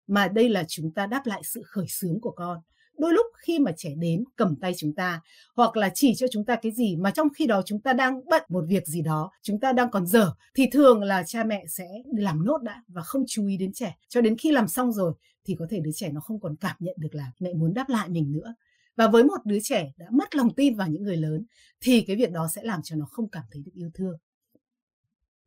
mà 0.06 0.28
đây 0.28 0.48
là 0.48 0.64
chúng 0.68 0.92
ta 0.92 1.06
đáp 1.06 1.26
lại 1.26 1.42
sự 1.44 1.62
khởi 1.64 1.86
xướng 1.88 2.20
của 2.20 2.30
con 2.30 2.58
đôi 2.98 3.12
lúc 3.12 3.26
khi 3.36 3.58
mà 3.58 3.72
trẻ 3.76 3.90
đến, 3.98 4.24
cầm 4.36 4.56
tay 4.56 4.72
chúng 4.76 4.94
ta, 4.94 5.20
hoặc 5.56 5.76
là 5.76 5.90
chỉ 5.94 6.14
cho 6.14 6.26
chúng 6.30 6.44
ta 6.44 6.56
cái 6.56 6.72
gì 6.72 6.96
mà 6.96 7.10
trong 7.10 7.28
khi 7.36 7.46
đó 7.46 7.62
chúng 7.66 7.80
ta 7.80 7.92
đang 7.92 8.20
bận 8.30 8.42
một 8.48 8.64
việc 8.68 8.86
gì 8.86 9.02
đó, 9.02 9.30
chúng 9.42 9.60
ta 9.60 9.72
đang 9.72 9.90
còn 9.90 10.06
dở, 10.06 10.32
thì 10.54 10.66
thường 10.72 11.02
là 11.02 11.22
cha 11.22 11.44
mẹ 11.44 11.64
sẽ 11.68 11.88
làm 12.16 12.44
nốt 12.44 12.62
đã 12.62 12.82
và 12.88 13.02
không 13.02 13.24
chú 13.28 13.46
ý 13.46 13.56
đến 13.56 13.72
trẻ. 13.72 13.96
Cho 14.08 14.20
đến 14.20 14.36
khi 14.36 14.52
làm 14.52 14.68
xong 14.68 14.92
rồi, 14.92 15.12
thì 15.44 15.56
có 15.58 15.66
thể 15.70 15.80
đứa 15.80 15.92
trẻ 15.94 16.10
nó 16.12 16.20
không 16.20 16.40
còn 16.40 16.56
cảm 16.56 16.76
nhận 16.78 16.96
được 16.98 17.14
là 17.14 17.32
mẹ 17.38 17.54
muốn 17.54 17.74
đáp 17.74 17.88
lại 17.88 18.08
mình 18.08 18.32
nữa. 18.32 18.54
Và 18.96 19.08
với 19.08 19.24
một 19.24 19.38
đứa 19.44 19.58
trẻ 19.62 19.92
đã 19.96 20.06
mất 20.10 20.34
lòng 20.34 20.54
tin 20.54 20.76
vào 20.76 20.88
những 20.88 21.02
người 21.02 21.16
lớn, 21.16 21.44
thì 21.80 22.00
cái 22.00 22.16
việc 22.16 22.30
đó 22.30 22.48
sẽ 22.54 22.62
làm 22.64 22.80
cho 22.82 22.96
nó 22.96 23.06
không 23.10 23.28
cảm 23.28 23.42
thấy 23.52 23.62
được 23.66 23.72
yêu 23.74 23.90
thương. 23.94 24.16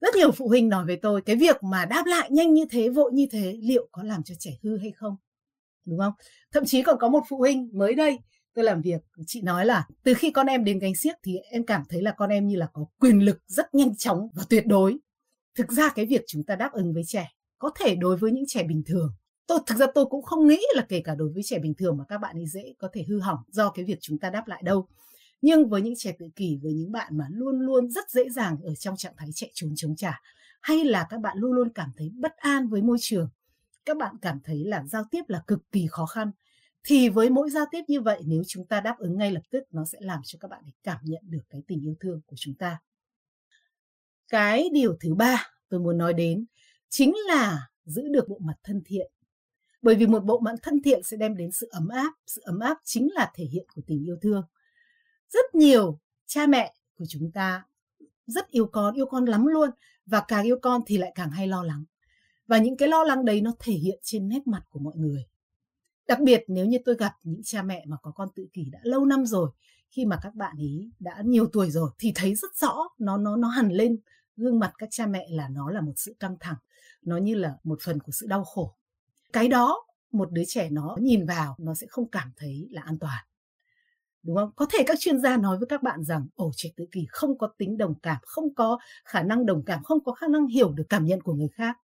Rất 0.01 0.15
nhiều 0.15 0.31
phụ 0.31 0.47
huynh 0.47 0.69
nói 0.69 0.85
với 0.85 0.95
tôi, 1.01 1.21
cái 1.21 1.35
việc 1.35 1.63
mà 1.63 1.85
đáp 1.85 2.03
lại 2.05 2.31
nhanh 2.31 2.53
như 2.53 2.65
thế, 2.69 2.89
vội 2.89 3.11
như 3.13 3.27
thế, 3.31 3.57
liệu 3.61 3.87
có 3.91 4.03
làm 4.03 4.23
cho 4.23 4.35
trẻ 4.39 4.51
hư 4.63 4.77
hay 4.77 4.91
không? 4.91 5.15
Đúng 5.87 5.99
không? 5.99 6.13
Thậm 6.53 6.65
chí 6.65 6.83
còn 6.83 6.97
có 6.99 7.09
một 7.09 7.23
phụ 7.29 7.37
huynh 7.37 7.69
mới 7.73 7.95
đây, 7.95 8.19
tôi 8.53 8.65
làm 8.65 8.81
việc, 8.81 9.01
chị 9.27 9.41
nói 9.41 9.65
là 9.65 9.87
từ 10.03 10.13
khi 10.13 10.31
con 10.31 10.47
em 10.47 10.63
đến 10.63 10.79
gánh 10.79 10.95
xiếc 10.95 11.13
thì 11.23 11.37
em 11.51 11.65
cảm 11.65 11.83
thấy 11.89 12.01
là 12.01 12.11
con 12.11 12.29
em 12.29 12.47
như 12.47 12.55
là 12.55 12.67
có 12.73 12.85
quyền 12.99 13.25
lực 13.25 13.37
rất 13.47 13.75
nhanh 13.75 13.95
chóng 13.95 14.27
và 14.33 14.43
tuyệt 14.49 14.63
đối. 14.67 14.97
Thực 15.55 15.71
ra 15.71 15.89
cái 15.89 16.05
việc 16.05 16.21
chúng 16.27 16.43
ta 16.43 16.55
đáp 16.55 16.71
ứng 16.73 16.93
với 16.93 17.03
trẻ 17.07 17.31
có 17.59 17.71
thể 17.79 17.95
đối 17.95 18.17
với 18.17 18.31
những 18.31 18.45
trẻ 18.47 18.63
bình 18.63 18.83
thường. 18.85 19.09
Tôi, 19.47 19.59
thực 19.65 19.77
ra 19.77 19.85
tôi 19.95 20.05
cũng 20.05 20.21
không 20.23 20.47
nghĩ 20.47 20.59
là 20.75 20.85
kể 20.89 21.01
cả 21.01 21.15
đối 21.15 21.29
với 21.33 21.43
trẻ 21.45 21.59
bình 21.59 21.73
thường 21.77 21.97
mà 21.97 22.03
các 22.07 22.17
bạn 22.17 22.35
ấy 22.35 22.45
dễ 22.47 22.73
có 22.79 22.89
thể 22.93 23.05
hư 23.07 23.19
hỏng 23.19 23.39
do 23.47 23.69
cái 23.69 23.85
việc 23.85 23.97
chúng 24.01 24.19
ta 24.19 24.29
đáp 24.29 24.47
lại 24.47 24.61
đâu. 24.65 24.87
Nhưng 25.41 25.69
với 25.69 25.81
những 25.81 25.93
trẻ 25.97 26.15
tự 26.19 26.25
kỷ, 26.35 26.59
với 26.63 26.73
những 26.73 26.91
bạn 26.91 27.17
mà 27.17 27.25
luôn 27.31 27.59
luôn 27.59 27.89
rất 27.89 28.09
dễ 28.09 28.23
dàng 28.29 28.57
ở 28.63 28.75
trong 28.75 28.97
trạng 28.97 29.13
thái 29.17 29.29
chạy 29.35 29.51
trốn 29.53 29.73
chống 29.75 29.95
trả, 29.95 30.21
hay 30.61 30.83
là 30.85 31.07
các 31.09 31.21
bạn 31.21 31.37
luôn 31.37 31.51
luôn 31.51 31.69
cảm 31.75 31.89
thấy 31.97 32.11
bất 32.15 32.37
an 32.37 32.67
với 32.67 32.81
môi 32.81 32.97
trường 33.01 33.29
các 33.87 33.97
bạn 33.97 34.15
cảm 34.21 34.39
thấy 34.43 34.65
là 34.65 34.83
giao 34.83 35.03
tiếp 35.11 35.21
là 35.27 35.43
cực 35.47 35.59
kỳ 35.71 35.87
khó 35.89 36.05
khăn. 36.05 36.31
Thì 36.83 37.09
với 37.09 37.29
mỗi 37.29 37.49
giao 37.49 37.65
tiếp 37.71 37.81
như 37.87 38.01
vậy, 38.01 38.21
nếu 38.25 38.43
chúng 38.47 38.65
ta 38.65 38.81
đáp 38.81 38.95
ứng 38.97 39.17
ngay 39.17 39.31
lập 39.31 39.41
tức, 39.49 39.63
nó 39.71 39.85
sẽ 39.85 39.97
làm 40.01 40.21
cho 40.25 40.37
các 40.41 40.47
bạn 40.47 40.63
cảm 40.83 40.97
nhận 41.03 41.21
được 41.25 41.41
cái 41.49 41.61
tình 41.67 41.81
yêu 41.81 41.95
thương 41.99 42.21
của 42.25 42.35
chúng 42.39 42.53
ta. 42.53 42.79
Cái 44.29 44.69
điều 44.73 44.97
thứ 44.99 45.15
ba 45.15 45.51
tôi 45.69 45.79
muốn 45.79 45.97
nói 45.97 46.13
đến 46.13 46.45
chính 46.89 47.15
là 47.27 47.69
giữ 47.85 48.07
được 48.11 48.29
bộ 48.29 48.39
mặt 48.41 48.55
thân 48.63 48.81
thiện. 48.85 49.11
Bởi 49.81 49.95
vì 49.95 50.07
một 50.07 50.23
bộ 50.23 50.39
mặt 50.39 50.55
thân 50.61 50.81
thiện 50.81 51.03
sẽ 51.03 51.17
đem 51.17 51.37
đến 51.37 51.51
sự 51.51 51.67
ấm 51.71 51.87
áp, 51.87 52.13
sự 52.27 52.41
ấm 52.45 52.59
áp 52.59 52.77
chính 52.83 53.09
là 53.13 53.31
thể 53.35 53.45
hiện 53.45 53.65
của 53.75 53.81
tình 53.87 54.05
yêu 54.05 54.17
thương. 54.21 54.43
Rất 55.29 55.55
nhiều 55.55 55.99
cha 56.25 56.47
mẹ 56.47 56.73
của 56.97 57.05
chúng 57.09 57.31
ta 57.31 57.65
rất 58.25 58.47
yêu 58.47 58.65
con 58.65 58.95
yêu 58.95 59.05
con 59.05 59.25
lắm 59.25 59.45
luôn, 59.45 59.69
và 60.05 60.23
càng 60.27 60.45
yêu 60.45 60.59
con 60.61 60.81
thì 60.87 60.97
lại 60.97 61.11
càng 61.15 61.31
hay 61.31 61.47
lo 61.47 61.63
lắng 61.63 61.83
và 62.47 62.57
những 62.57 62.77
cái 62.77 62.89
lo 62.89 63.03
lắng 63.03 63.25
đấy 63.25 63.41
nó 63.41 63.53
thể 63.59 63.73
hiện 63.73 63.99
trên 64.03 64.27
nét 64.27 64.47
mặt 64.47 64.63
của 64.69 64.79
mọi 64.79 64.93
người. 64.95 65.25
Đặc 66.07 66.19
biệt 66.19 66.43
nếu 66.47 66.65
như 66.65 66.77
tôi 66.85 66.95
gặp 66.95 67.13
những 67.23 67.41
cha 67.43 67.63
mẹ 67.63 67.85
mà 67.87 67.97
có 68.01 68.11
con 68.11 68.29
tự 68.35 68.47
kỷ 68.53 68.69
đã 68.71 68.79
lâu 68.83 69.05
năm 69.05 69.25
rồi, 69.25 69.49
khi 69.89 70.05
mà 70.05 70.19
các 70.21 70.35
bạn 70.35 70.57
ấy 70.57 70.91
đã 70.99 71.21
nhiều 71.25 71.49
tuổi 71.53 71.69
rồi 71.71 71.89
thì 71.99 72.11
thấy 72.15 72.35
rất 72.35 72.55
rõ 72.55 72.77
nó 72.97 73.17
nó 73.17 73.35
nó 73.35 73.47
hằn 73.47 73.69
lên 73.69 73.99
gương 74.35 74.59
mặt 74.59 74.73
các 74.77 74.89
cha 74.91 75.07
mẹ 75.07 75.27
là 75.29 75.49
nó 75.49 75.71
là 75.71 75.81
một 75.81 75.93
sự 75.95 76.15
căng 76.19 76.37
thẳng, 76.39 76.57
nó 77.01 77.17
như 77.17 77.35
là 77.35 77.55
một 77.63 77.79
phần 77.81 77.99
của 77.99 78.11
sự 78.11 78.27
đau 78.27 78.43
khổ. 78.43 78.75
Cái 79.33 79.47
đó 79.47 79.85
một 80.11 80.31
đứa 80.31 80.43
trẻ 80.47 80.69
nó 80.69 80.95
nhìn 80.99 81.25
vào 81.25 81.55
nó 81.59 81.73
sẽ 81.73 81.87
không 81.87 82.09
cảm 82.09 82.31
thấy 82.37 82.67
là 82.71 82.81
an 82.81 82.99
toàn. 82.99 83.25
Đúng 84.23 84.35
không? 84.35 84.51
Có 84.55 84.65
thể 84.73 84.83
các 84.87 84.99
chuyên 84.99 85.21
gia 85.21 85.37
nói 85.37 85.57
với 85.57 85.67
các 85.67 85.83
bạn 85.83 86.03
rằng, 86.03 86.27
ồ, 86.35 86.51
trẻ 86.55 86.69
tự 86.75 86.85
kỷ 86.91 87.05
không 87.09 87.37
có 87.37 87.47
tính 87.57 87.77
đồng 87.77 87.99
cảm, 87.99 88.17
không 88.21 88.55
có 88.55 88.79
khả 89.05 89.23
năng 89.23 89.45
đồng 89.45 89.63
cảm, 89.65 89.83
không 89.83 90.03
có 90.03 90.11
khả 90.11 90.27
năng 90.27 90.47
hiểu 90.47 90.71
được 90.71 90.83
cảm 90.89 91.05
nhận 91.05 91.21
của 91.21 91.33
người 91.33 91.49
khác 91.53 91.77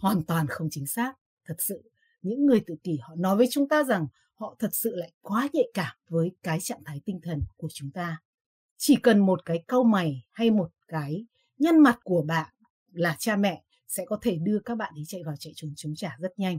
hoàn 0.00 0.22
toàn 0.24 0.46
không 0.48 0.68
chính 0.70 0.86
xác. 0.86 1.12
Thật 1.44 1.54
sự, 1.58 1.90
những 2.22 2.46
người 2.46 2.60
tự 2.66 2.74
kỷ 2.82 2.98
họ 3.02 3.14
nói 3.14 3.36
với 3.36 3.46
chúng 3.50 3.68
ta 3.68 3.84
rằng 3.84 4.06
họ 4.34 4.56
thật 4.58 4.70
sự 4.72 4.96
lại 4.96 5.12
quá 5.20 5.48
nhạy 5.52 5.70
cảm 5.74 5.96
với 6.08 6.30
cái 6.42 6.60
trạng 6.60 6.84
thái 6.84 7.00
tinh 7.04 7.20
thần 7.22 7.40
của 7.56 7.68
chúng 7.72 7.90
ta. 7.90 8.22
Chỉ 8.76 8.96
cần 8.96 9.18
một 9.18 9.44
cái 9.44 9.64
câu 9.66 9.84
mày 9.84 10.24
hay 10.30 10.50
một 10.50 10.70
cái 10.88 11.26
nhân 11.58 11.78
mặt 11.78 11.98
của 12.04 12.22
bạn 12.22 12.54
là 12.92 13.16
cha 13.18 13.36
mẹ 13.36 13.64
sẽ 13.88 14.04
có 14.06 14.18
thể 14.22 14.38
đưa 14.38 14.58
các 14.64 14.74
bạn 14.74 14.92
ấy 14.96 15.04
chạy 15.06 15.22
vào 15.24 15.34
chạy 15.38 15.52
trốn 15.56 15.72
chống 15.76 15.94
trả 15.94 16.16
rất 16.18 16.38
nhanh. 16.38 16.58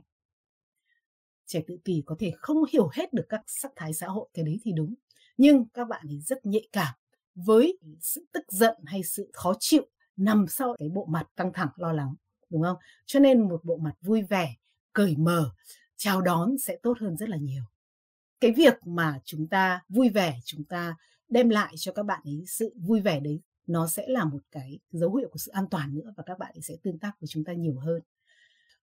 Trẻ 1.45 1.61
tự 1.67 1.77
kỷ 1.85 2.03
có 2.05 2.15
thể 2.19 2.31
không 2.37 2.57
hiểu 2.73 2.89
hết 2.93 3.13
được 3.13 3.25
các 3.29 3.41
sắc 3.47 3.71
thái 3.75 3.93
xã 3.93 4.07
hội, 4.07 4.29
cái 4.33 4.45
đấy 4.45 4.59
thì 4.63 4.71
đúng. 4.75 4.95
Nhưng 5.37 5.69
các 5.69 5.87
bạn 5.87 6.05
ấy 6.07 6.19
rất 6.19 6.45
nhạy 6.45 6.67
cảm 6.71 6.95
với 7.35 7.77
sự 8.01 8.25
tức 8.31 8.43
giận 8.51 8.77
hay 8.85 9.03
sự 9.03 9.29
khó 9.33 9.53
chịu 9.59 9.87
nằm 10.17 10.45
sau 10.47 10.75
cái 10.79 10.89
bộ 10.89 11.05
mặt 11.05 11.27
căng 11.35 11.53
thẳng, 11.53 11.69
lo 11.75 11.93
lắng 11.93 12.15
đúng 12.51 12.61
không? 12.61 12.77
Cho 13.05 13.19
nên 13.19 13.41
một 13.41 13.63
bộ 13.63 13.77
mặt 13.77 13.93
vui 14.01 14.21
vẻ, 14.21 14.55
cởi 14.93 15.15
mở, 15.17 15.51
chào 15.97 16.21
đón 16.21 16.57
sẽ 16.57 16.77
tốt 16.83 16.97
hơn 16.99 17.17
rất 17.17 17.29
là 17.29 17.37
nhiều. 17.37 17.63
Cái 18.39 18.51
việc 18.51 18.87
mà 18.87 19.19
chúng 19.25 19.47
ta 19.47 19.81
vui 19.89 20.09
vẻ, 20.09 20.39
chúng 20.45 20.63
ta 20.63 20.95
đem 21.29 21.49
lại 21.49 21.73
cho 21.77 21.91
các 21.91 22.03
bạn 22.03 22.21
ấy 22.23 22.43
sự 22.47 22.73
vui 22.75 23.01
vẻ 23.01 23.19
đấy, 23.19 23.39
nó 23.67 23.87
sẽ 23.87 24.07
là 24.07 24.25
một 24.25 24.39
cái 24.51 24.79
dấu 24.91 25.15
hiệu 25.15 25.29
của 25.31 25.37
sự 25.37 25.51
an 25.51 25.65
toàn 25.71 25.95
nữa 25.95 26.13
và 26.17 26.23
các 26.25 26.39
bạn 26.39 26.51
ấy 26.55 26.61
sẽ 26.61 26.75
tương 26.83 26.99
tác 26.99 27.11
với 27.21 27.27
chúng 27.27 27.43
ta 27.43 27.53
nhiều 27.53 27.79
hơn. 27.79 28.01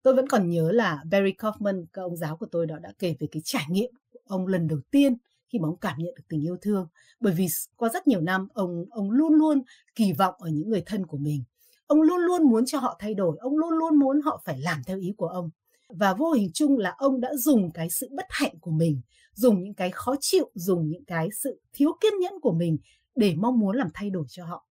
Tôi 0.02 0.14
vẫn 0.14 0.28
còn 0.28 0.50
nhớ 0.50 0.72
là 0.72 1.02
Barry 1.10 1.32
Kaufman, 1.32 1.84
các 1.92 2.02
ông 2.02 2.16
giáo 2.16 2.36
của 2.36 2.46
tôi 2.46 2.66
đó 2.66 2.78
đã 2.78 2.92
kể 2.98 3.14
về 3.18 3.26
cái 3.30 3.42
trải 3.44 3.64
nghiệm 3.68 3.90
của 4.12 4.20
ông 4.26 4.46
lần 4.46 4.68
đầu 4.68 4.80
tiên 4.90 5.16
khi 5.48 5.58
mà 5.58 5.68
ông 5.68 5.76
cảm 5.76 5.98
nhận 5.98 6.14
được 6.14 6.22
tình 6.28 6.42
yêu 6.44 6.56
thương. 6.60 6.88
Bởi 7.20 7.32
vì 7.32 7.46
qua 7.76 7.88
rất 7.88 8.06
nhiều 8.06 8.20
năm, 8.20 8.48
ông 8.54 8.84
ông 8.90 9.10
luôn 9.10 9.32
luôn 9.32 9.62
kỳ 9.94 10.12
vọng 10.12 10.34
ở 10.38 10.48
những 10.48 10.70
người 10.70 10.82
thân 10.86 11.06
của 11.06 11.18
mình 11.18 11.42
ông 11.88 12.02
luôn 12.02 12.20
luôn 12.20 12.42
muốn 12.50 12.66
cho 12.66 12.78
họ 12.78 12.96
thay 12.98 13.14
đổi, 13.14 13.36
ông 13.40 13.58
luôn 13.58 13.70
luôn 13.70 13.96
muốn 13.96 14.20
họ 14.20 14.42
phải 14.44 14.58
làm 14.58 14.82
theo 14.86 14.98
ý 14.98 15.14
của 15.16 15.26
ông. 15.26 15.50
Và 15.88 16.14
vô 16.14 16.32
hình 16.32 16.50
chung 16.54 16.78
là 16.78 16.94
ông 16.98 17.20
đã 17.20 17.34
dùng 17.34 17.70
cái 17.70 17.90
sự 17.90 18.08
bất 18.16 18.26
hạnh 18.28 18.58
của 18.60 18.70
mình, 18.70 19.00
dùng 19.34 19.62
những 19.62 19.74
cái 19.74 19.90
khó 19.90 20.14
chịu, 20.20 20.50
dùng 20.54 20.88
những 20.88 21.04
cái 21.04 21.28
sự 21.42 21.60
thiếu 21.72 21.92
kiên 22.00 22.12
nhẫn 22.20 22.32
của 22.42 22.52
mình 22.52 22.78
để 23.14 23.34
mong 23.36 23.58
muốn 23.58 23.76
làm 23.76 23.88
thay 23.94 24.10
đổi 24.10 24.24
cho 24.28 24.44
họ. 24.44 24.66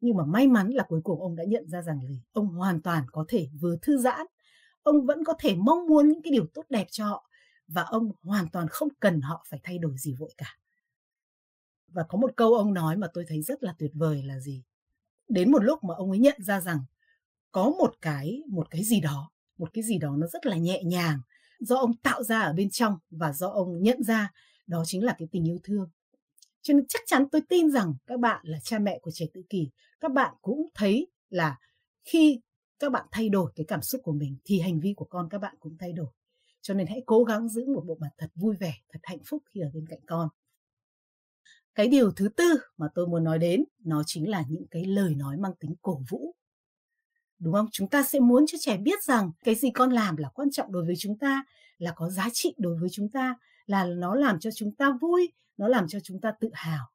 Nhưng 0.00 0.16
mà 0.16 0.24
may 0.24 0.46
mắn 0.46 0.68
là 0.68 0.84
cuối 0.88 1.00
cùng 1.04 1.20
ông 1.20 1.36
đã 1.36 1.44
nhận 1.44 1.68
ra 1.68 1.82
rằng 1.82 2.00
là 2.04 2.10
ông 2.32 2.48
hoàn 2.48 2.82
toàn 2.82 3.04
có 3.12 3.24
thể 3.28 3.48
vừa 3.60 3.76
thư 3.82 3.98
giãn, 3.98 4.26
ông 4.82 5.06
vẫn 5.06 5.24
có 5.24 5.34
thể 5.38 5.54
mong 5.54 5.86
muốn 5.86 6.08
những 6.08 6.22
cái 6.22 6.30
điều 6.30 6.46
tốt 6.54 6.64
đẹp 6.68 6.86
cho 6.90 7.06
họ 7.06 7.30
và 7.68 7.82
ông 7.82 8.12
hoàn 8.22 8.48
toàn 8.48 8.68
không 8.68 8.88
cần 9.00 9.20
họ 9.20 9.44
phải 9.48 9.60
thay 9.62 9.78
đổi 9.78 9.92
gì 9.96 10.14
vội 10.18 10.32
cả. 10.36 10.56
Và 11.88 12.02
có 12.08 12.18
một 12.18 12.30
câu 12.36 12.54
ông 12.54 12.74
nói 12.74 12.96
mà 12.96 13.06
tôi 13.14 13.24
thấy 13.28 13.42
rất 13.42 13.62
là 13.62 13.74
tuyệt 13.78 13.90
vời 13.94 14.22
là 14.22 14.40
gì? 14.40 14.64
Đến 15.28 15.52
một 15.52 15.64
lúc 15.64 15.84
mà 15.84 15.94
ông 15.94 16.10
ấy 16.10 16.18
nhận 16.18 16.42
ra 16.42 16.60
rằng 16.60 16.78
có 17.52 17.70
một 17.70 17.94
cái 18.00 18.42
một 18.48 18.70
cái 18.70 18.84
gì 18.84 19.00
đó, 19.00 19.30
một 19.58 19.72
cái 19.72 19.84
gì 19.84 19.98
đó 19.98 20.16
nó 20.16 20.26
rất 20.26 20.46
là 20.46 20.56
nhẹ 20.56 20.82
nhàng 20.82 21.20
do 21.60 21.76
ông 21.76 21.96
tạo 21.96 22.22
ra 22.22 22.40
ở 22.40 22.52
bên 22.52 22.70
trong 22.70 22.98
và 23.10 23.32
do 23.32 23.48
ông 23.48 23.82
nhận 23.82 24.02
ra, 24.02 24.32
đó 24.66 24.82
chính 24.86 25.04
là 25.04 25.14
cái 25.18 25.28
tình 25.30 25.48
yêu 25.48 25.58
thương. 25.64 25.88
Cho 26.62 26.74
nên 26.74 26.86
chắc 26.88 27.02
chắn 27.06 27.28
tôi 27.32 27.40
tin 27.48 27.70
rằng 27.70 27.94
các 28.06 28.20
bạn 28.20 28.40
là 28.46 28.58
cha 28.62 28.78
mẹ 28.78 28.98
của 29.02 29.10
trẻ 29.10 29.26
tự 29.34 29.42
kỷ, 29.48 29.70
các 30.00 30.12
bạn 30.12 30.34
cũng 30.42 30.68
thấy 30.74 31.06
là 31.30 31.58
khi 32.04 32.40
các 32.78 32.92
bạn 32.92 33.06
thay 33.12 33.28
đổi 33.28 33.52
cái 33.56 33.66
cảm 33.68 33.82
xúc 33.82 34.00
của 34.04 34.12
mình 34.12 34.36
thì 34.44 34.60
hành 34.60 34.80
vi 34.80 34.94
của 34.96 35.04
con 35.04 35.28
các 35.30 35.38
bạn 35.38 35.54
cũng 35.60 35.76
thay 35.78 35.92
đổi. 35.92 36.12
Cho 36.60 36.74
nên 36.74 36.86
hãy 36.86 37.02
cố 37.06 37.24
gắng 37.24 37.48
giữ 37.48 37.66
một 37.74 37.84
bộ 37.86 37.96
mặt 38.00 38.10
thật 38.18 38.30
vui 38.34 38.56
vẻ, 38.56 38.74
thật 38.92 39.00
hạnh 39.02 39.18
phúc 39.26 39.42
khi 39.54 39.60
ở 39.60 39.70
bên 39.74 39.86
cạnh 39.86 40.00
con 40.06 40.28
cái 41.76 41.88
điều 41.88 42.10
thứ 42.10 42.28
tư 42.28 42.44
mà 42.76 42.86
tôi 42.94 43.06
muốn 43.06 43.24
nói 43.24 43.38
đến, 43.38 43.64
nó 43.84 44.02
chính 44.06 44.30
là 44.30 44.44
những 44.48 44.66
cái 44.70 44.84
lời 44.84 45.14
nói 45.14 45.36
mang 45.36 45.52
tính 45.60 45.74
cổ 45.82 46.02
vũ. 46.10 46.34
Đúng 47.38 47.54
không? 47.54 47.66
Chúng 47.72 47.88
ta 47.88 48.02
sẽ 48.02 48.20
muốn 48.20 48.44
cho 48.46 48.58
trẻ 48.60 48.76
biết 48.76 49.02
rằng 49.02 49.30
cái 49.44 49.54
gì 49.54 49.70
con 49.70 49.90
làm 49.90 50.16
là 50.16 50.28
quan 50.28 50.50
trọng 50.50 50.72
đối 50.72 50.84
với 50.84 50.94
chúng 50.98 51.18
ta, 51.18 51.44
là 51.78 51.92
có 51.96 52.10
giá 52.10 52.28
trị 52.32 52.54
đối 52.58 52.76
với 52.80 52.88
chúng 52.92 53.10
ta, 53.10 53.36
là 53.66 53.84
nó 53.84 54.14
làm 54.14 54.40
cho 54.40 54.50
chúng 54.54 54.74
ta 54.74 54.98
vui, 55.00 55.32
nó 55.56 55.68
làm 55.68 55.88
cho 55.88 55.98
chúng 56.00 56.20
ta 56.20 56.32
tự 56.40 56.50
hào. 56.52 56.86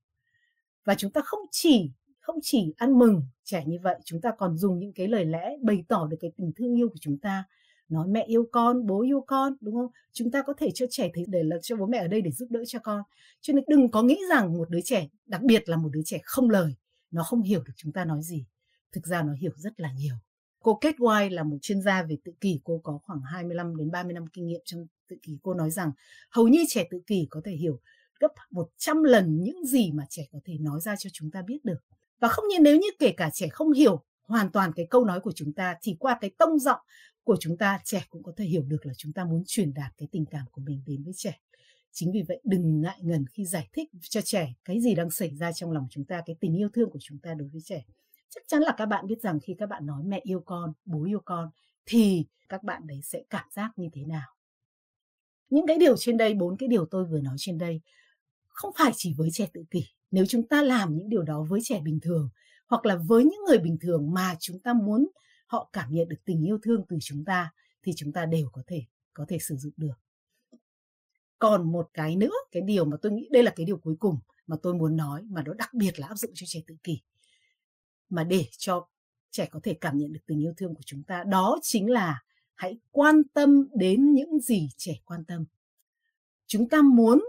Và 0.86 0.96
chúng 0.96 1.12
ta 1.12 1.22
không 1.26 1.42
chỉ 1.52 1.92
không 2.20 2.40
chỉ 2.42 2.74
ăn 2.78 3.00
mừng 3.00 3.24
trẻ 3.44 3.64
như 3.66 3.78
vậy, 3.84 4.00
chúng 4.06 4.22
ta 4.22 4.32
còn 4.38 4.58
dùng 4.58 4.80
những 4.80 4.94
cái 4.94 5.08
lời 5.08 5.26
lẽ 5.26 5.58
bày 5.62 5.84
tỏ 5.88 6.08
được 6.08 6.18
cái 6.20 6.32
tình 6.38 6.52
thương 6.56 6.78
yêu 6.78 6.90
của 6.90 7.00
chúng 7.02 7.18
ta 7.18 7.44
nói 7.92 8.08
mẹ 8.08 8.24
yêu 8.28 8.48
con 8.52 8.86
bố 8.88 9.02
yêu 9.02 9.24
con 9.28 9.54
đúng 9.62 9.76
không 9.76 9.92
chúng 10.12 10.32
ta 10.32 10.42
có 10.42 10.54
thể 10.58 10.72
cho 10.74 10.86
trẻ 10.90 11.10
thấy 11.14 11.26
để 11.28 11.44
là 11.44 11.58
cho 11.62 11.76
bố 11.76 11.86
mẹ 11.86 11.98
ở 11.98 12.08
đây 12.08 12.22
để 12.22 12.32
giúp 12.32 12.48
đỡ 12.50 12.64
cho 12.68 12.80
con 12.80 13.02
cho 13.42 13.54
nên 13.54 13.64
đừng 13.68 13.92
có 13.92 14.04
nghĩ 14.04 14.20
rằng 14.30 14.58
một 14.58 14.70
đứa 14.70 14.82
trẻ 14.82 15.08
đặc 15.26 15.42
biệt 15.42 15.70
là 15.70 15.78
một 15.78 15.90
đứa 15.92 16.02
trẻ 16.06 16.20
không 16.24 16.50
lời 16.50 16.76
nó 17.12 17.24
không 17.24 17.42
hiểu 17.42 17.64
được 17.66 17.74
chúng 17.76 17.92
ta 17.92 18.06
nói 18.06 18.20
gì 18.24 18.46
thực 18.92 19.06
ra 19.08 19.24
nó 19.24 19.34
hiểu 19.34 19.52
rất 19.56 19.80
là 19.80 19.92
nhiều 19.92 20.16
Cô 20.64 20.76
Kate 20.76 20.98
White 20.98 21.34
là 21.34 21.44
một 21.44 21.58
chuyên 21.62 21.82
gia 21.82 22.04
về 22.04 22.18
tự 22.26 22.32
kỷ, 22.42 22.60
cô 22.64 22.82
có 22.84 23.00
khoảng 23.04 23.22
25 23.22 23.78
đến 23.78 23.92
30 23.92 24.14
năm 24.14 24.28
kinh 24.28 24.48
nghiệm 24.48 24.62
trong 24.66 24.88
tự 25.10 25.16
kỷ. 25.22 25.38
Cô 25.44 25.54
nói 25.54 25.72
rằng 25.72 25.92
hầu 26.30 26.48
như 26.48 26.64
trẻ 26.68 26.88
tự 26.92 27.00
kỷ 27.08 27.28
có 27.30 27.42
thể 27.46 27.52
hiểu 27.52 27.80
gấp 28.20 28.32
100 28.52 29.04
lần 29.04 29.44
những 29.44 29.66
gì 29.66 29.92
mà 29.92 30.04
trẻ 30.10 30.24
có 30.32 30.40
thể 30.46 30.58
nói 30.60 30.82
ra 30.82 30.96
cho 30.96 31.10
chúng 31.14 31.32
ta 31.32 31.42
biết 31.42 31.66
được. 31.66 31.80
Và 32.20 32.28
không 32.28 32.46
như 32.48 32.58
nếu 32.62 32.78
như 32.78 32.88
kể 33.00 33.14
cả 33.18 33.30
trẻ 33.34 33.48
không 33.48 33.72
hiểu 33.72 34.04
hoàn 34.24 34.52
toàn 34.52 34.72
cái 34.76 34.88
câu 34.90 35.06
nói 35.06 35.20
của 35.20 35.32
chúng 35.36 35.54
ta 35.54 35.76
thì 35.82 35.96
qua 36.00 36.18
cái 36.22 36.32
tông 36.38 36.60
giọng 36.60 36.80
của 37.24 37.38
chúng 37.40 37.58
ta 37.58 37.80
trẻ 37.84 38.06
cũng 38.10 38.24
có 38.24 38.34
thể 38.38 38.46
hiểu 38.46 38.64
được 38.64 38.86
là 38.86 38.94
chúng 38.98 39.14
ta 39.14 39.26
muốn 39.26 39.44
truyền 39.48 39.74
đạt 39.74 39.94
cái 39.98 40.08
tình 40.12 40.26
cảm 40.26 40.46
của 40.52 40.62
mình 40.62 40.84
đến 40.86 41.04
với 41.04 41.14
trẻ. 41.16 41.40
Chính 41.92 42.12
vì 42.12 42.24
vậy 42.28 42.42
đừng 42.44 42.82
ngại 42.82 43.00
ngần 43.02 43.26
khi 43.28 43.46
giải 43.46 43.70
thích 43.74 43.90
cho 44.02 44.22
trẻ 44.22 44.54
cái 44.66 44.82
gì 44.82 44.96
đang 44.96 45.12
xảy 45.12 45.36
ra 45.36 45.52
trong 45.52 45.72
lòng 45.72 45.88
chúng 45.90 46.06
ta, 46.06 46.22
cái 46.26 46.36
tình 46.40 46.58
yêu 46.58 46.70
thương 46.74 46.90
của 46.90 47.00
chúng 47.02 47.20
ta 47.20 47.34
đối 47.34 47.50
với 47.50 47.62
trẻ. 47.62 47.84
Chắc 48.30 48.44
chắn 48.48 48.62
là 48.62 48.74
các 48.78 48.86
bạn 48.86 49.08
biết 49.08 49.22
rằng 49.22 49.40
khi 49.40 49.56
các 49.58 49.70
bạn 49.70 49.86
nói 49.86 50.04
mẹ 50.06 50.20
yêu 50.24 50.40
con 50.46 50.74
bố 50.86 51.04
yêu 51.04 51.22
con 51.26 51.50
thì 51.86 52.26
các 52.50 52.64
bạn 52.64 52.88
đấy 52.88 53.02
sẽ 53.04 53.24
cảm 53.30 53.48
giác 53.52 53.72
như 53.76 53.90
thế 53.94 54.06
nào? 54.06 54.28
Những 55.50 55.68
cái 55.68 55.78
điều 55.78 55.98
trên 55.98 56.18
đây 56.18 56.34
bốn 56.34 56.58
cái 56.58 56.70
điều 56.70 56.86
tôi 56.86 57.06
vừa 57.06 57.20
nói 57.20 57.36
trên 57.38 57.58
đây 57.58 57.82
không 58.48 58.72
phải 58.78 58.92
chỉ 58.96 59.14
với 59.18 59.30
trẻ 59.32 59.48
tự 59.54 59.64
kỷ. 59.72 59.86
Nếu 60.12 60.26
chúng 60.26 60.48
ta 60.48 60.62
làm 60.62 60.98
những 60.98 61.10
điều 61.10 61.24
đó 61.24 61.46
với 61.50 61.60
trẻ 61.64 61.82
bình 61.82 62.00
thường 62.02 62.30
hoặc 62.68 62.86
là 62.86 62.96
với 62.96 63.24
những 63.24 63.40
người 63.48 63.58
bình 63.58 63.78
thường 63.82 64.14
mà 64.14 64.36
chúng 64.40 64.60
ta 64.60 64.74
muốn 64.74 65.08
họ 65.52 65.70
cảm 65.74 65.94
nhận 65.94 66.10
được 66.10 66.26
tình 66.26 66.48
yêu 66.48 66.60
thương 66.64 66.86
từ 66.90 66.98
chúng 67.02 67.26
ta 67.26 67.52
thì 67.84 67.94
chúng 67.96 68.12
ta 68.12 68.26
đều 68.26 68.50
có 68.54 68.64
thể 68.68 68.86
có 69.14 69.26
thể 69.28 69.40
sử 69.40 69.56
dụng 69.56 69.74
được. 69.78 70.00
Còn 71.40 71.72
một 71.72 71.90
cái 71.94 72.16
nữa, 72.16 72.34
cái 72.52 72.62
điều 72.62 72.86
mà 72.86 72.98
tôi 73.02 73.12
nghĩ 73.12 73.30
đây 73.32 73.44
là 73.44 73.54
cái 73.56 73.66
điều 73.66 73.78
cuối 73.78 73.96
cùng 74.00 74.20
mà 74.48 74.58
tôi 74.64 74.74
muốn 74.74 74.96
nói 74.96 75.24
mà 75.30 75.44
nó 75.44 75.54
đặc 75.54 75.74
biệt 75.74 76.00
là 76.00 76.08
áp 76.08 76.16
dụng 76.16 76.32
cho 76.34 76.46
trẻ 76.48 76.60
tự 76.68 76.76
kỷ. 76.84 77.02
Mà 78.10 78.24
để 78.24 78.46
cho 78.58 78.88
trẻ 79.32 79.46
có 79.52 79.60
thể 79.64 79.78
cảm 79.82 79.98
nhận 79.98 80.14
được 80.14 80.20
tình 80.26 80.42
yêu 80.42 80.54
thương 80.58 80.76
của 80.76 80.82
chúng 80.86 81.04
ta, 81.04 81.24
đó 81.24 81.60
chính 81.62 81.90
là 81.90 82.24
hãy 82.56 82.78
quan 82.92 83.24
tâm 83.34 83.68
đến 83.74 84.14
những 84.14 84.40
gì 84.40 84.70
trẻ 84.78 84.94
quan 85.06 85.26
tâm. 85.26 85.46
Chúng 86.48 86.70
ta 86.70 86.82
muốn 86.82 87.24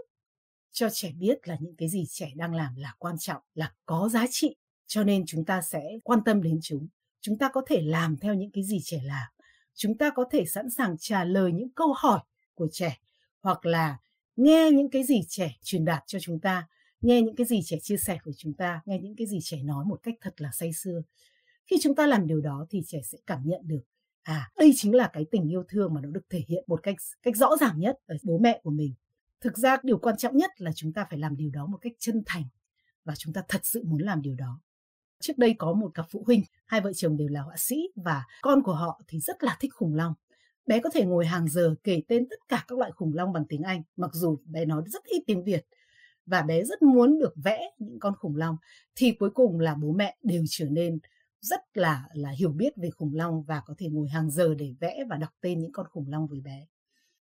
cho 0.71 0.89
trẻ 0.89 1.11
biết 1.11 1.47
là 1.47 1.57
những 1.59 1.75
cái 1.75 1.89
gì 1.89 2.05
trẻ 2.09 2.31
đang 2.35 2.55
làm 2.55 2.75
là 2.75 2.95
quan 2.99 3.17
trọng, 3.17 3.41
là 3.53 3.73
có 3.85 4.09
giá 4.09 4.25
trị, 4.29 4.55
cho 4.87 5.03
nên 5.03 5.23
chúng 5.27 5.45
ta 5.45 5.61
sẽ 5.61 5.83
quan 6.03 6.19
tâm 6.25 6.41
đến 6.41 6.59
chúng 6.61 6.87
chúng 7.23 7.37
ta 7.37 7.49
có 7.49 7.61
thể 7.67 7.81
làm 7.81 8.17
theo 8.17 8.33
những 8.33 8.51
cái 8.51 8.63
gì 8.63 8.79
trẻ 8.83 9.01
làm. 9.03 9.27
Chúng 9.73 9.97
ta 9.97 10.09
có 10.09 10.25
thể 10.31 10.45
sẵn 10.45 10.69
sàng 10.69 10.95
trả 10.99 11.23
lời 11.23 11.51
những 11.51 11.69
câu 11.69 11.93
hỏi 11.97 12.19
của 12.53 12.67
trẻ, 12.71 12.97
hoặc 13.41 13.65
là 13.65 13.97
nghe 14.35 14.71
những 14.71 14.89
cái 14.89 15.03
gì 15.03 15.21
trẻ 15.27 15.55
truyền 15.61 15.85
đạt 15.85 16.03
cho 16.07 16.19
chúng 16.21 16.39
ta, 16.39 16.67
nghe 17.01 17.21
những 17.21 17.35
cái 17.35 17.47
gì 17.47 17.61
trẻ 17.65 17.77
chia 17.81 17.97
sẻ 17.97 18.17
của 18.23 18.31
chúng 18.37 18.53
ta, 18.53 18.81
nghe 18.85 18.99
những 18.99 19.15
cái 19.15 19.27
gì 19.27 19.39
trẻ 19.43 19.63
nói 19.63 19.85
một 19.85 19.99
cách 20.03 20.15
thật 20.21 20.33
là 20.37 20.49
say 20.53 20.73
sưa. 20.73 21.01
Khi 21.65 21.75
chúng 21.81 21.95
ta 21.95 22.07
làm 22.07 22.27
điều 22.27 22.41
đó 22.41 22.65
thì 22.69 22.81
trẻ 22.87 23.01
sẽ 23.03 23.17
cảm 23.27 23.41
nhận 23.45 23.61
được 23.67 23.81
à 24.23 24.51
đây 24.57 24.71
chính 24.75 24.95
là 24.95 25.09
cái 25.13 25.25
tình 25.31 25.51
yêu 25.51 25.63
thương 25.69 25.93
mà 25.93 26.01
nó 26.01 26.09
được 26.09 26.29
thể 26.29 26.43
hiện 26.47 26.63
một 26.67 26.83
cách 26.83 26.95
cách 27.23 27.35
rõ 27.37 27.57
ràng 27.57 27.79
nhất 27.79 27.95
ở 28.05 28.15
bố 28.23 28.37
mẹ 28.37 28.59
của 28.63 28.71
mình. 28.71 28.93
Thực 29.41 29.57
ra 29.57 29.77
điều 29.83 29.97
quan 29.97 30.17
trọng 30.17 30.37
nhất 30.37 30.51
là 30.57 30.71
chúng 30.75 30.93
ta 30.93 31.05
phải 31.09 31.19
làm 31.19 31.35
điều 31.35 31.49
đó 31.49 31.65
một 31.65 31.77
cách 31.81 31.93
chân 31.99 32.23
thành 32.25 32.43
và 33.05 33.15
chúng 33.15 33.33
ta 33.33 33.43
thật 33.47 33.61
sự 33.63 33.83
muốn 33.85 34.01
làm 34.01 34.21
điều 34.21 34.35
đó 34.35 34.61
trước 35.23 35.37
đây 35.37 35.55
có 35.57 35.73
một 35.73 35.91
cặp 35.93 36.05
phụ 36.09 36.23
huynh 36.25 36.43
hai 36.65 36.81
vợ 36.81 36.93
chồng 36.93 37.17
đều 37.17 37.27
là 37.27 37.41
họa 37.41 37.55
sĩ 37.57 37.87
và 37.95 38.23
con 38.41 38.63
của 38.63 38.73
họ 38.73 39.01
thì 39.07 39.19
rất 39.19 39.43
là 39.43 39.57
thích 39.59 39.71
khủng 39.73 39.95
long. 39.95 40.13
Bé 40.65 40.79
có 40.79 40.89
thể 40.93 41.05
ngồi 41.05 41.25
hàng 41.25 41.47
giờ 41.47 41.75
kể 41.83 42.01
tên 42.07 42.29
tất 42.29 42.39
cả 42.47 42.65
các 42.67 42.79
loại 42.79 42.91
khủng 42.91 43.13
long 43.13 43.33
bằng 43.33 43.45
tiếng 43.45 43.63
Anh, 43.63 43.81
mặc 43.97 44.11
dù 44.13 44.37
bé 44.45 44.65
nói 44.65 44.83
rất 44.85 45.03
ít 45.03 45.23
tiếng 45.27 45.43
Việt. 45.43 45.65
Và 46.25 46.41
bé 46.41 46.63
rất 46.63 46.81
muốn 46.81 47.19
được 47.19 47.33
vẽ 47.35 47.71
những 47.77 47.99
con 47.99 48.15
khủng 48.15 48.35
long 48.35 48.57
thì 48.95 49.11
cuối 49.11 49.29
cùng 49.29 49.59
là 49.59 49.75
bố 49.75 49.91
mẹ 49.91 50.17
đều 50.23 50.43
trở 50.49 50.65
nên 50.69 50.99
rất 51.41 51.61
là 51.73 52.05
là 52.13 52.29
hiểu 52.29 52.51
biết 52.51 52.73
về 52.75 52.89
khủng 52.89 53.15
long 53.15 53.43
và 53.43 53.61
có 53.65 53.73
thể 53.77 53.87
ngồi 53.89 54.09
hàng 54.09 54.31
giờ 54.31 54.55
để 54.55 54.73
vẽ 54.79 55.03
và 55.09 55.15
đọc 55.15 55.29
tên 55.41 55.59
những 55.59 55.71
con 55.71 55.85
khủng 55.89 56.09
long 56.09 56.27
với 56.27 56.39
bé. 56.39 56.65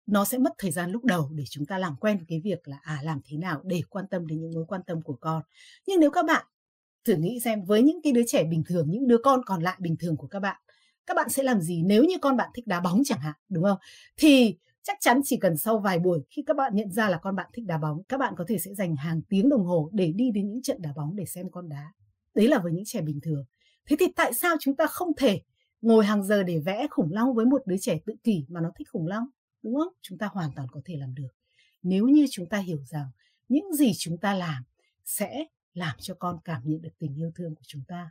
Nó 0.06 0.24
sẽ 0.24 0.38
mất 0.38 0.52
thời 0.58 0.70
gian 0.70 0.90
lúc 0.90 1.04
đầu 1.04 1.30
để 1.32 1.44
chúng 1.50 1.66
ta 1.66 1.78
làm 1.78 1.96
quen 1.96 2.16
với 2.16 2.26
cái 2.28 2.40
việc 2.40 2.68
là 2.68 2.78
à 2.82 3.00
làm 3.04 3.20
thế 3.24 3.36
nào 3.36 3.60
để 3.64 3.82
quan 3.90 4.06
tâm 4.10 4.26
đến 4.26 4.40
những 4.40 4.54
mối 4.54 4.64
quan 4.68 4.82
tâm 4.82 5.02
của 5.02 5.16
con. 5.20 5.42
Nhưng 5.86 6.00
nếu 6.00 6.10
các 6.10 6.24
bạn 6.26 6.46
thử 7.04 7.14
nghĩ 7.14 7.40
xem, 7.40 7.64
với 7.64 7.82
những 7.82 8.02
cái 8.02 8.12
đứa 8.12 8.22
trẻ 8.26 8.44
bình 8.44 8.62
thường, 8.66 8.90
những 8.90 9.08
đứa 9.08 9.18
con 9.18 9.40
còn 9.46 9.62
lại 9.62 9.76
bình 9.80 9.96
thường 10.00 10.16
của 10.16 10.26
các 10.26 10.40
bạn 10.40 10.56
các 11.06 11.14
bạn 11.14 11.28
sẽ 11.28 11.42
làm 11.42 11.60
gì 11.60 11.82
nếu 11.82 12.04
như 12.04 12.18
con 12.18 12.36
bạn 12.36 12.50
thích 12.54 12.66
đá 12.66 12.80
bóng 12.80 13.02
chẳng 13.04 13.20
hạn, 13.20 13.34
đúng 13.48 13.64
không? 13.64 13.78
Thì 14.16 14.56
chắc 14.82 14.96
chắn 15.00 15.20
chỉ 15.24 15.36
cần 15.36 15.56
sau 15.56 15.78
vài 15.78 15.98
buổi 15.98 16.20
khi 16.30 16.42
các 16.46 16.56
bạn 16.56 16.74
nhận 16.74 16.90
ra 16.90 17.08
là 17.08 17.18
con 17.18 17.36
bạn 17.36 17.50
thích 17.52 17.64
đá 17.66 17.78
bóng, 17.78 18.02
các 18.08 18.18
bạn 18.20 18.34
có 18.36 18.44
thể 18.48 18.58
sẽ 18.58 18.74
dành 18.74 18.96
hàng 18.96 19.20
tiếng 19.28 19.48
đồng 19.48 19.64
hồ 19.64 19.90
để 19.92 20.12
đi 20.12 20.30
đến 20.30 20.48
những 20.48 20.62
trận 20.62 20.82
đá 20.82 20.92
bóng 20.96 21.16
để 21.16 21.24
xem 21.24 21.50
con 21.50 21.68
đá. 21.68 21.92
Đấy 22.34 22.48
là 22.48 22.58
với 22.58 22.72
những 22.72 22.84
trẻ 22.86 23.00
bình 23.00 23.20
thường. 23.22 23.44
Thế 23.86 23.96
thì 24.00 24.06
tại 24.16 24.32
sao 24.34 24.56
chúng 24.60 24.76
ta 24.76 24.86
không 24.86 25.08
thể 25.16 25.40
ngồi 25.82 26.04
hàng 26.04 26.24
giờ 26.24 26.42
để 26.42 26.58
vẽ 26.58 26.86
khủng 26.90 27.12
long 27.12 27.34
với 27.34 27.46
một 27.46 27.62
đứa 27.66 27.76
trẻ 27.80 27.98
tự 28.06 28.14
kỷ 28.24 28.44
mà 28.48 28.60
nó 28.60 28.70
thích 28.78 28.88
khủng 28.92 29.06
long, 29.06 29.24
đúng 29.62 29.74
không? 29.74 29.92
Chúng 30.02 30.18
ta 30.18 30.28
hoàn 30.32 30.50
toàn 30.56 30.68
có 30.70 30.80
thể 30.84 30.96
làm 30.96 31.14
được. 31.14 31.28
Nếu 31.82 32.08
như 32.08 32.26
chúng 32.30 32.48
ta 32.48 32.58
hiểu 32.58 32.78
rằng 32.84 33.06
những 33.48 33.74
gì 33.74 33.92
chúng 33.98 34.18
ta 34.18 34.34
làm 34.34 34.62
sẽ 35.04 35.46
làm 35.74 35.96
cho 35.98 36.14
con 36.14 36.38
cảm 36.44 36.62
nhận 36.64 36.82
được 36.82 36.98
tình 36.98 37.14
yêu 37.14 37.30
thương 37.34 37.54
của 37.54 37.62
chúng 37.66 37.82
ta. 37.88 38.10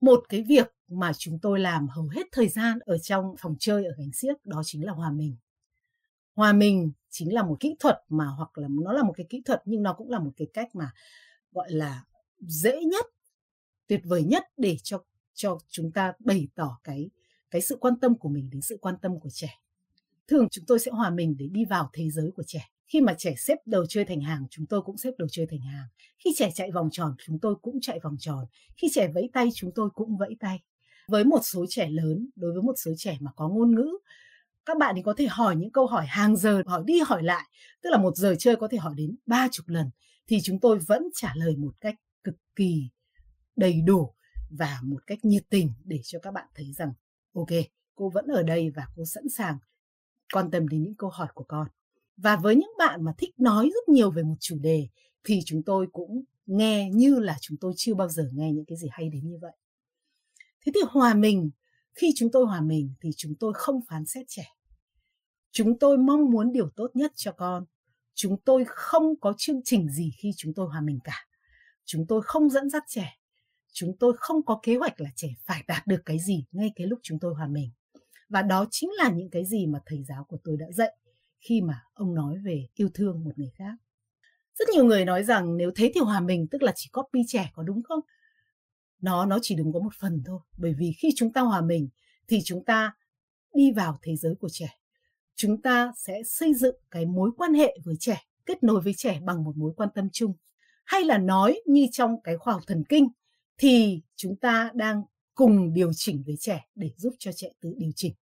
Một 0.00 0.24
cái 0.28 0.42
việc 0.48 0.72
mà 0.88 1.12
chúng 1.12 1.38
tôi 1.38 1.60
làm 1.60 1.88
hầu 1.88 2.08
hết 2.08 2.26
thời 2.32 2.48
gian 2.48 2.78
ở 2.78 2.98
trong 2.98 3.34
phòng 3.38 3.56
chơi 3.58 3.84
ở 3.84 3.94
gánh 3.98 4.12
xiếc 4.12 4.46
đó 4.46 4.62
chính 4.64 4.84
là 4.84 4.92
hòa 4.92 5.10
mình. 5.10 5.36
Hòa 6.34 6.52
mình 6.52 6.92
chính 7.10 7.34
là 7.34 7.42
một 7.42 7.56
kỹ 7.60 7.76
thuật 7.80 8.02
mà 8.08 8.26
hoặc 8.26 8.58
là 8.58 8.68
nó 8.70 8.92
là 8.92 9.02
một 9.02 9.12
cái 9.16 9.26
kỹ 9.30 9.42
thuật 9.44 9.62
nhưng 9.64 9.82
nó 9.82 9.92
cũng 9.92 10.10
là 10.10 10.18
một 10.18 10.32
cái 10.36 10.48
cách 10.52 10.74
mà, 10.74 10.92
gọi 11.52 11.72
là, 11.72 12.04
dễ 12.38 12.80
nhất, 12.84 13.06
tuyệt 13.86 14.00
vời 14.04 14.22
nhất 14.22 14.44
để 14.56 14.76
cho 14.82 15.04
cho 15.34 15.58
chúng 15.68 15.92
ta 15.92 16.12
bày 16.18 16.48
tỏ 16.54 16.78
cái 16.84 17.10
cái 17.50 17.62
sự 17.62 17.76
quan 17.80 18.00
tâm 18.00 18.18
của 18.18 18.28
mình 18.28 18.50
đến 18.50 18.62
sự 18.62 18.78
quan 18.80 18.94
tâm 19.02 19.20
của 19.20 19.30
trẻ. 19.30 19.60
Thường 20.28 20.48
chúng 20.50 20.64
tôi 20.66 20.78
sẽ 20.78 20.90
hòa 20.90 21.10
mình 21.10 21.36
để 21.38 21.48
đi 21.52 21.64
vào 21.64 21.90
thế 21.92 22.10
giới 22.10 22.30
của 22.36 22.42
trẻ 22.46 22.70
khi 22.88 23.00
mà 23.00 23.14
trẻ 23.18 23.34
xếp 23.38 23.56
đồ 23.66 23.86
chơi 23.88 24.04
thành 24.04 24.20
hàng, 24.20 24.46
chúng 24.50 24.66
tôi 24.66 24.82
cũng 24.82 24.96
xếp 24.96 25.10
đồ 25.18 25.26
chơi 25.30 25.46
thành 25.50 25.60
hàng. 25.60 25.86
Khi 26.18 26.30
trẻ 26.36 26.50
chạy 26.54 26.70
vòng 26.70 26.88
tròn, 26.92 27.14
chúng 27.26 27.38
tôi 27.38 27.54
cũng 27.62 27.78
chạy 27.80 28.00
vòng 28.02 28.16
tròn. 28.18 28.44
Khi 28.76 28.88
trẻ 28.92 29.08
vẫy 29.14 29.30
tay, 29.32 29.48
chúng 29.54 29.70
tôi 29.74 29.90
cũng 29.94 30.16
vẫy 30.16 30.36
tay. 30.40 30.62
Với 31.08 31.24
một 31.24 31.40
số 31.42 31.66
trẻ 31.68 31.88
lớn, 31.90 32.30
đối 32.36 32.52
với 32.52 32.62
một 32.62 32.74
số 32.76 32.90
trẻ 32.96 33.16
mà 33.20 33.30
có 33.36 33.48
ngôn 33.48 33.74
ngữ, 33.74 33.88
các 34.66 34.78
bạn 34.78 34.94
thì 34.96 35.02
có 35.02 35.14
thể 35.16 35.26
hỏi 35.26 35.56
những 35.56 35.72
câu 35.72 35.86
hỏi 35.86 36.06
hàng 36.06 36.36
giờ, 36.36 36.62
hỏi 36.66 36.82
đi 36.86 37.00
hỏi 37.00 37.22
lại. 37.22 37.44
Tức 37.82 37.90
là 37.90 37.98
một 37.98 38.16
giờ 38.16 38.34
chơi 38.38 38.56
có 38.56 38.68
thể 38.68 38.78
hỏi 38.78 38.94
đến 38.96 39.16
ba 39.26 39.48
chục 39.52 39.68
lần. 39.68 39.90
Thì 40.26 40.38
chúng 40.42 40.60
tôi 40.60 40.78
vẫn 40.78 41.02
trả 41.14 41.32
lời 41.36 41.56
một 41.56 41.72
cách 41.80 41.94
cực 42.24 42.34
kỳ 42.56 42.90
đầy 43.56 43.80
đủ 43.86 44.14
và 44.50 44.80
một 44.82 45.06
cách 45.06 45.18
nhiệt 45.22 45.42
tình 45.48 45.72
để 45.84 46.00
cho 46.04 46.18
các 46.18 46.30
bạn 46.30 46.46
thấy 46.54 46.72
rằng, 46.72 46.92
ok, 47.34 47.48
cô 47.94 48.10
vẫn 48.10 48.26
ở 48.26 48.42
đây 48.42 48.70
và 48.70 48.86
cô 48.96 49.04
sẵn 49.04 49.24
sàng 49.28 49.58
quan 50.32 50.50
tâm 50.50 50.68
đến 50.68 50.82
những 50.82 50.94
câu 50.94 51.10
hỏi 51.10 51.28
của 51.34 51.44
con 51.48 51.66
và 52.22 52.36
với 52.36 52.56
những 52.56 52.72
bạn 52.78 53.04
mà 53.04 53.12
thích 53.18 53.40
nói 53.40 53.70
rất 53.74 53.88
nhiều 53.88 54.10
về 54.10 54.22
một 54.22 54.36
chủ 54.40 54.58
đề, 54.60 54.88
thì 55.24 55.40
chúng 55.46 55.62
tôi 55.62 55.86
cũng 55.92 56.24
nghe 56.46 56.90
như 56.92 57.18
là 57.18 57.36
chúng 57.40 57.56
tôi 57.60 57.72
chưa 57.76 57.94
bao 57.94 58.08
giờ 58.08 58.30
nghe 58.32 58.52
những 58.52 58.64
cái 58.64 58.78
gì 58.78 58.88
hay 58.90 59.08
đến 59.08 59.28
như 59.28 59.38
vậy. 59.40 59.52
Thế 60.66 60.72
thì 60.74 60.80
hòa 60.88 61.14
mình, 61.14 61.50
khi 61.94 62.12
chúng 62.16 62.30
tôi 62.32 62.46
hòa 62.46 62.60
mình 62.60 62.94
thì 63.00 63.10
chúng 63.16 63.34
tôi 63.40 63.52
không 63.54 63.80
phán 63.88 64.06
xét 64.06 64.26
trẻ. 64.28 64.44
Chúng 65.50 65.78
tôi 65.78 65.98
mong 65.98 66.30
muốn 66.30 66.52
điều 66.52 66.70
tốt 66.76 66.90
nhất 66.94 67.12
cho 67.14 67.32
con. 67.32 67.64
Chúng 68.14 68.36
tôi 68.44 68.64
không 68.66 69.20
có 69.20 69.34
chương 69.38 69.60
trình 69.64 69.88
gì 69.88 70.12
khi 70.18 70.30
chúng 70.36 70.54
tôi 70.54 70.68
hòa 70.68 70.80
mình 70.80 70.98
cả. 71.04 71.26
Chúng 71.84 72.06
tôi 72.06 72.22
không 72.24 72.50
dẫn 72.50 72.70
dắt 72.70 72.82
trẻ. 72.88 73.18
Chúng 73.72 73.96
tôi 74.00 74.12
không 74.16 74.44
có 74.44 74.60
kế 74.62 74.76
hoạch 74.76 75.00
là 75.00 75.10
trẻ 75.16 75.28
phải 75.44 75.64
đạt 75.68 75.86
được 75.86 76.02
cái 76.04 76.18
gì 76.18 76.44
ngay 76.52 76.72
cái 76.76 76.86
lúc 76.86 76.98
chúng 77.02 77.18
tôi 77.18 77.34
hòa 77.34 77.48
mình. 77.48 77.70
Và 78.28 78.42
đó 78.42 78.66
chính 78.70 78.90
là 78.92 79.10
những 79.10 79.30
cái 79.30 79.46
gì 79.46 79.66
mà 79.66 79.78
thầy 79.86 80.04
giáo 80.08 80.24
của 80.24 80.38
tôi 80.44 80.56
đã 80.56 80.66
dạy 80.72 80.96
khi 81.40 81.60
mà 81.60 81.82
ông 81.94 82.14
nói 82.14 82.38
về 82.44 82.66
yêu 82.74 82.88
thương 82.94 83.24
một 83.24 83.38
người 83.38 83.50
khác. 83.54 83.74
Rất 84.58 84.68
nhiều 84.68 84.84
người 84.84 85.04
nói 85.04 85.24
rằng 85.24 85.56
nếu 85.56 85.70
thế 85.76 85.92
thì 85.94 86.00
hòa 86.00 86.20
mình, 86.20 86.46
tức 86.50 86.62
là 86.62 86.72
chỉ 86.76 86.90
copy 86.92 87.20
trẻ 87.26 87.50
có 87.54 87.62
đúng 87.62 87.82
không? 87.82 88.00
Nó 89.00 89.26
nó 89.26 89.38
chỉ 89.42 89.54
đúng 89.54 89.72
có 89.72 89.80
một 89.80 89.94
phần 90.00 90.22
thôi, 90.26 90.40
bởi 90.56 90.74
vì 90.78 90.92
khi 90.98 91.08
chúng 91.16 91.32
ta 91.32 91.40
hòa 91.40 91.60
mình 91.60 91.88
thì 92.28 92.40
chúng 92.44 92.64
ta 92.64 92.92
đi 93.54 93.72
vào 93.72 93.98
thế 94.02 94.16
giới 94.16 94.34
của 94.34 94.48
trẻ. 94.52 94.68
Chúng 95.36 95.62
ta 95.62 95.92
sẽ 95.96 96.22
xây 96.24 96.54
dựng 96.54 96.76
cái 96.90 97.06
mối 97.06 97.30
quan 97.36 97.54
hệ 97.54 97.78
với 97.84 97.94
trẻ, 98.00 98.22
kết 98.46 98.62
nối 98.62 98.80
với 98.80 98.94
trẻ 98.96 99.20
bằng 99.24 99.44
một 99.44 99.56
mối 99.56 99.72
quan 99.76 99.88
tâm 99.94 100.08
chung. 100.12 100.34
Hay 100.84 101.04
là 101.04 101.18
nói 101.18 101.60
như 101.66 101.86
trong 101.92 102.22
cái 102.22 102.36
khoa 102.36 102.52
học 102.54 102.62
thần 102.66 102.84
kinh 102.88 103.08
thì 103.58 104.02
chúng 104.16 104.36
ta 104.36 104.70
đang 104.74 105.02
cùng 105.34 105.72
điều 105.72 105.90
chỉnh 105.92 106.22
với 106.26 106.36
trẻ 106.40 106.68
để 106.74 106.90
giúp 106.96 107.14
cho 107.18 107.32
trẻ 107.32 107.48
tự 107.60 107.74
điều 107.78 107.90
chỉnh. 107.96 108.14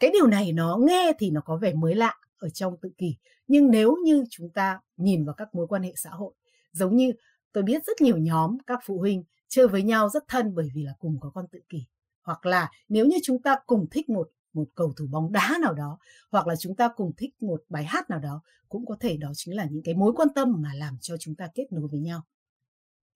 Cái 0.00 0.10
điều 0.12 0.26
này 0.26 0.52
nó 0.52 0.78
nghe 0.86 1.12
thì 1.18 1.30
nó 1.30 1.40
có 1.40 1.56
vẻ 1.56 1.74
mới 1.74 1.94
lạ 1.94 2.14
ở 2.38 2.48
trong 2.48 2.76
tự 2.82 2.90
kỷ. 2.98 3.16
Nhưng 3.46 3.70
nếu 3.70 3.96
như 4.04 4.24
chúng 4.30 4.50
ta 4.50 4.80
nhìn 4.96 5.24
vào 5.24 5.34
các 5.34 5.54
mối 5.54 5.66
quan 5.66 5.82
hệ 5.82 5.92
xã 5.96 6.10
hội 6.10 6.34
giống 6.72 6.96
như 6.96 7.12
tôi 7.52 7.64
biết 7.64 7.84
rất 7.86 8.00
nhiều 8.00 8.16
nhóm 8.16 8.58
các 8.66 8.80
phụ 8.84 8.98
huynh 8.98 9.24
chơi 9.48 9.68
với 9.68 9.82
nhau 9.82 10.08
rất 10.08 10.24
thân 10.28 10.54
bởi 10.54 10.68
vì 10.74 10.82
là 10.82 10.92
cùng 10.98 11.20
có 11.20 11.30
con 11.34 11.46
tự 11.52 11.60
kỷ. 11.68 11.84
Hoặc 12.22 12.46
là 12.46 12.70
nếu 12.88 13.06
như 13.06 13.16
chúng 13.22 13.42
ta 13.42 13.56
cùng 13.66 13.86
thích 13.90 14.08
một 14.08 14.30
một 14.52 14.68
cầu 14.74 14.92
thủ 14.96 15.06
bóng 15.06 15.32
đá 15.32 15.58
nào 15.62 15.74
đó 15.74 15.98
hoặc 16.30 16.46
là 16.46 16.56
chúng 16.56 16.76
ta 16.76 16.88
cùng 16.96 17.12
thích 17.16 17.42
một 17.42 17.62
bài 17.68 17.84
hát 17.84 18.10
nào 18.10 18.18
đó 18.18 18.42
cũng 18.68 18.86
có 18.86 18.96
thể 19.00 19.16
đó 19.16 19.32
chính 19.34 19.56
là 19.56 19.66
những 19.70 19.82
cái 19.82 19.94
mối 19.94 20.12
quan 20.16 20.28
tâm 20.34 20.62
mà 20.62 20.74
làm 20.74 20.98
cho 21.00 21.16
chúng 21.20 21.34
ta 21.34 21.48
kết 21.54 21.72
nối 21.72 21.88
với 21.88 22.00
nhau. 22.00 22.22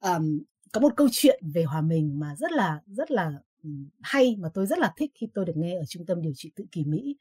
Um, 0.01 0.41
có 0.73 0.81
một 0.81 0.93
câu 0.97 1.09
chuyện 1.11 1.43
về 1.55 1.63
hòa 1.63 1.81
mình 1.81 2.19
mà 2.19 2.35
rất 2.37 2.53
là 2.53 2.81
rất 2.87 3.11
là 3.11 3.33
hay 4.01 4.37
mà 4.39 4.49
tôi 4.55 4.67
rất 4.67 4.79
là 4.79 4.93
thích 4.97 5.11
khi 5.15 5.29
tôi 5.35 5.45
được 5.45 5.57
nghe 5.57 5.79
ở 5.79 5.85
trung 5.89 6.07
tâm 6.07 6.23
điều 6.23 6.33
trị 6.37 6.53
tự 6.57 6.65
kỷ 6.73 6.85
Mỹ 6.85 7.17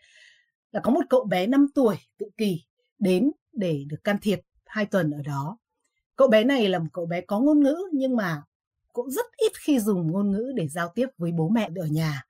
là 0.77 0.81
có 0.81 0.91
một 0.91 1.05
cậu 1.09 1.23
bé 1.23 1.47
5 1.47 1.67
tuổi 1.75 1.95
tự 2.17 2.29
kỷ 2.37 2.63
đến 2.99 3.31
để 3.53 3.83
được 3.87 3.97
can 4.03 4.17
thiệp 4.21 4.39
hai 4.65 4.85
tuần 4.85 5.11
ở 5.11 5.21
đó. 5.25 5.57
Cậu 6.15 6.27
bé 6.27 6.43
này 6.43 6.69
là 6.69 6.79
một 6.79 6.87
cậu 6.93 7.05
bé 7.05 7.21
có 7.21 7.39
ngôn 7.39 7.63
ngữ 7.63 7.77
nhưng 7.93 8.15
mà 8.15 8.41
cũng 8.93 9.11
rất 9.11 9.25
ít 9.37 9.51
khi 9.59 9.79
dùng 9.79 10.11
ngôn 10.11 10.31
ngữ 10.31 10.51
để 10.55 10.67
giao 10.67 10.91
tiếp 10.95 11.07
với 11.17 11.31
bố 11.31 11.49
mẹ 11.49 11.69
ở 11.75 11.85
nhà. 11.85 12.23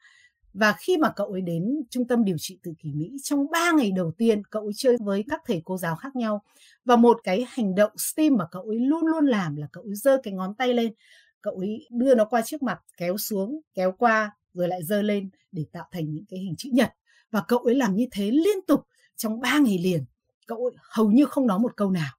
Và 0.53 0.75
khi 0.79 0.97
mà 0.97 1.13
cậu 1.15 1.27
ấy 1.27 1.41
đến 1.41 1.81
trung 1.89 2.07
tâm 2.07 2.25
điều 2.25 2.35
trị 2.39 2.59
tự 2.63 2.73
kỷ 2.79 2.93
Mỹ, 2.93 3.11
trong 3.23 3.51
3 3.51 3.71
ngày 3.71 3.91
đầu 3.91 4.11
tiên 4.17 4.43
cậu 4.45 4.63
ấy 4.63 4.73
chơi 4.75 4.97
với 5.01 5.23
các 5.29 5.41
thầy 5.45 5.61
cô 5.65 5.77
giáo 5.77 5.95
khác 5.95 6.15
nhau. 6.15 6.43
Và 6.85 6.95
một 6.95 7.19
cái 7.23 7.45
hành 7.49 7.75
động 7.75 7.91
STEAM 7.97 8.35
mà 8.37 8.45
cậu 8.51 8.63
ấy 8.63 8.79
luôn 8.79 9.05
luôn 9.05 9.25
làm 9.25 9.55
là 9.55 9.67
cậu 9.71 9.83
ấy 9.83 9.95
giơ 9.95 10.17
cái 10.23 10.33
ngón 10.33 10.55
tay 10.55 10.73
lên, 10.73 10.93
cậu 11.41 11.53
ấy 11.53 11.87
đưa 11.91 12.15
nó 12.15 12.25
qua 12.25 12.41
trước 12.41 12.63
mặt, 12.63 12.79
kéo 12.97 13.17
xuống, 13.17 13.61
kéo 13.73 13.91
qua, 13.91 14.35
rồi 14.53 14.67
lại 14.67 14.83
giơ 14.83 15.01
lên 15.01 15.29
để 15.51 15.65
tạo 15.71 15.85
thành 15.91 16.13
những 16.13 16.25
cái 16.29 16.39
hình 16.39 16.55
chữ 16.57 16.69
nhật. 16.73 16.93
Và 17.31 17.43
cậu 17.47 17.59
ấy 17.59 17.75
làm 17.75 17.95
như 17.95 18.05
thế 18.11 18.31
liên 18.31 18.65
tục 18.67 18.87
trong 19.15 19.39
3 19.39 19.59
ngày 19.59 19.77
liền. 19.77 20.05
Cậu 20.47 20.57
ấy 20.57 20.75
hầu 20.89 21.11
như 21.11 21.25
không 21.25 21.47
nói 21.47 21.59
một 21.59 21.77
câu 21.77 21.91
nào. 21.91 22.13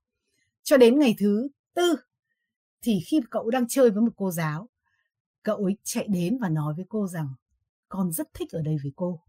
Cho 0.62 0.77
đến 0.77 0.99
ngày 0.99 1.14
thứ 1.18 1.49
tư, 1.75 1.97
thì 2.83 3.01
khi 3.07 3.21
cậu 3.31 3.51
đang 3.51 3.68
chơi 3.68 3.90
với 3.90 4.03
một 4.03 4.12
cô 4.16 4.31
giáo, 4.31 4.68
cậu 5.42 5.57
ấy 5.57 5.77
chạy 5.83 6.07
đến 6.09 6.38
và 6.38 6.49
nói 6.49 6.75
với 6.75 6.85
cô 6.88 7.07
rằng 7.07 7.29
con 7.88 8.12
rất 8.12 8.35
thích 8.35 8.51
ở 8.53 8.62
đây 8.62 8.77
với 8.83 8.92
cô. 8.97 9.21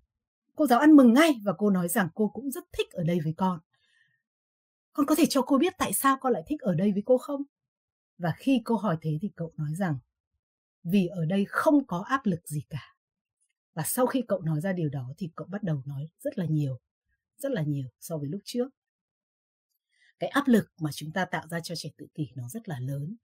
Cô 0.56 0.68
giáo 0.68 0.80
ăn 0.80 0.96
mừng 0.96 1.13
ngay 1.13 1.42
và 1.44 1.54
cô 1.58 1.70
nói 1.70 1.88
rằng 1.88 2.10
cô 2.15 2.28
cũng 2.28 2.52
rất 2.52 2.63
thích 2.72 2.92
ở 2.92 3.04
đây 3.04 3.20
với 3.24 3.34
con. 3.38 3.60
Con 4.94 5.06
có 5.06 5.15
thể 5.15 5.26
cho 5.26 5.42
cô 5.42 5.58
biết 5.58 5.74
tại 5.78 5.94
sao 5.94 6.18
con 6.22 6.34
lại 6.34 6.44
thích 6.48 6.62
ở 6.62 6.76
đây 6.76 6.92
với 6.92 7.04
cô 7.06 7.18
không? 7.18 7.44
Và 8.18 8.34
khi 8.38 8.62
cô 8.65 8.76
hỏi 8.76 8.98
thế 9.02 9.18
thì 9.22 9.32
cậu 9.36 9.52
nói 9.58 9.70
rằng 9.76 9.98
vì 10.84 11.08
ở 11.08 11.26
đây 11.26 11.46
không 11.50 11.88
có 11.88 12.04
áp 12.08 12.26
lực 12.26 12.48
gì 12.48 12.62
cả. 12.70 12.96
Và 13.80 13.86
sau 13.86 14.06
khi 14.06 14.24
cậu 14.28 14.42
nói 14.42 14.62
ra 14.62 14.74
điều 14.74 14.89
đó 14.89 15.13
thì 15.18 15.30
cậu 15.36 15.48
bắt 15.48 15.63
đầu 15.63 15.84
nói 15.86 16.10
rất 16.20 16.38
là 16.38 16.46
nhiều, 16.46 16.80
rất 17.38 17.52
là 17.52 17.62
nhiều 17.62 17.88
so 18.00 18.18
với 18.18 18.30
lúc 18.30 18.42
trước. 18.44 18.70
Cái 20.20 20.30
áp 20.30 20.48
lực 20.48 20.72
mà 20.80 20.92
chúng 20.92 21.12
ta 21.12 21.26
tạo 21.26 21.48
ra 21.48 21.60
cho 21.60 21.76
trẻ 21.76 21.89
tự 21.98 22.08
kỷ 22.13 22.30
nó 22.36 22.50
rất 22.50 22.70
là 22.70 22.80
lớn. 22.80 23.15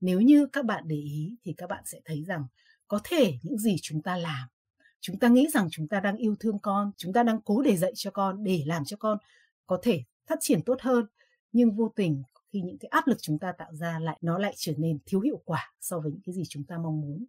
Nếu 0.00 0.20
như 0.20 0.46
các 0.46 0.64
bạn 0.64 0.82
để 0.86 0.96
ý 0.96 1.36
thì 1.42 1.54
các 1.56 1.66
bạn 1.66 1.82
sẽ 1.86 2.00
thấy 2.04 2.24
rằng 2.24 2.46
có 2.88 3.00
thể 3.04 3.38
những 3.42 3.58
gì 3.58 3.76
chúng 3.82 4.02
ta 4.02 4.16
làm 4.16 4.48
chúng 5.00 5.18
ta 5.18 5.28
nghĩ 5.28 5.48
rằng 5.52 5.68
chúng 5.70 5.88
ta 5.88 6.00
đang 6.00 6.16
yêu 6.16 6.36
thương 6.40 6.58
con 6.58 6.92
chúng 6.96 7.12
ta 7.12 7.22
đang 7.22 7.40
cố 7.42 7.62
để 7.62 7.76
dạy 7.76 7.92
cho 7.94 8.10
con 8.10 8.44
để 8.44 8.62
làm 8.66 8.84
cho 8.84 8.96
con 8.96 9.18
có 9.66 9.78
thể 9.82 10.02
phát 10.26 10.38
triển 10.40 10.62
tốt 10.62 10.80
hơn 10.80 11.06
nhưng 11.52 11.76
vô 11.76 11.92
tình 11.96 12.22
khi 12.52 12.60
những 12.60 12.78
cái 12.78 12.88
áp 12.88 13.06
lực 13.06 13.18
chúng 13.20 13.38
ta 13.38 13.52
tạo 13.52 13.74
ra 13.74 13.98
lại 13.98 14.18
nó 14.20 14.38
lại 14.38 14.54
trở 14.56 14.72
nên 14.76 14.98
thiếu 15.06 15.20
hiệu 15.20 15.42
quả 15.44 15.72
so 15.80 16.00
với 16.00 16.12
những 16.12 16.22
cái 16.24 16.34
gì 16.34 16.42
chúng 16.48 16.64
ta 16.64 16.78
mong 16.78 17.00
muốn 17.00 17.24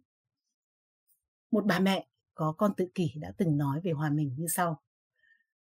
một 1.50 1.64
bà 1.64 1.78
mẹ 1.78 2.06
có 2.34 2.54
con 2.58 2.74
tự 2.76 2.88
kỷ 2.94 3.12
đã 3.16 3.32
từng 3.36 3.58
nói 3.58 3.80
về 3.84 3.92
hòa 3.92 4.10
mình 4.10 4.34
như 4.36 4.46
sau. 4.48 4.82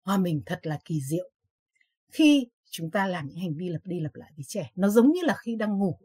Hòa 0.02 0.18
mình 0.18 0.42
thật 0.46 0.60
là 0.64 0.80
kỳ 0.86 1.02
diệu. 1.02 1.32
Khi 2.12 2.48
chúng 2.70 2.92
ta 2.92 3.08
làm 3.08 3.28
những 3.28 3.38
hành 3.38 3.56
vi 3.56 3.70
lặp 3.70 3.82
đi 3.86 4.00
lặp 4.00 4.16
lại 4.16 4.32
với 4.36 4.46
trẻ, 4.48 4.72
nó 4.76 4.90
giống 4.90 5.12
như 5.12 5.20
là 5.24 5.36
khi 5.40 5.56
đang 5.56 5.78
ngủ. 5.78 6.00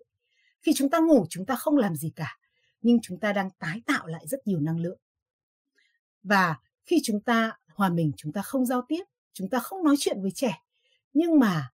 Khi 0.62 0.72
chúng 0.76 0.90
ta 0.90 0.98
ngủ, 0.98 1.26
chúng 1.30 1.46
ta 1.46 1.54
không 1.54 1.76
làm 1.76 1.96
gì 1.96 2.12
cả, 2.16 2.38
nhưng 2.82 2.98
chúng 3.02 3.20
ta 3.20 3.32
đang 3.32 3.50
tái 3.58 3.82
tạo 3.86 4.06
lại 4.06 4.26
rất 4.26 4.46
nhiều 4.46 4.60
năng 4.60 4.80
lượng. 4.80 4.98
Và 6.22 6.56
khi 6.84 7.00
chúng 7.04 7.20
ta, 7.20 7.58
hòa 7.74 7.88
mình 7.88 8.12
chúng 8.16 8.32
ta 8.32 8.42
không 8.42 8.66
giao 8.66 8.82
tiếp, 8.88 9.04
chúng 9.32 9.48
ta 9.48 9.58
không 9.58 9.84
nói 9.84 9.94
chuyện 9.98 10.22
với 10.22 10.30
trẻ, 10.30 10.62
nhưng 11.12 11.38
mà 11.38 11.70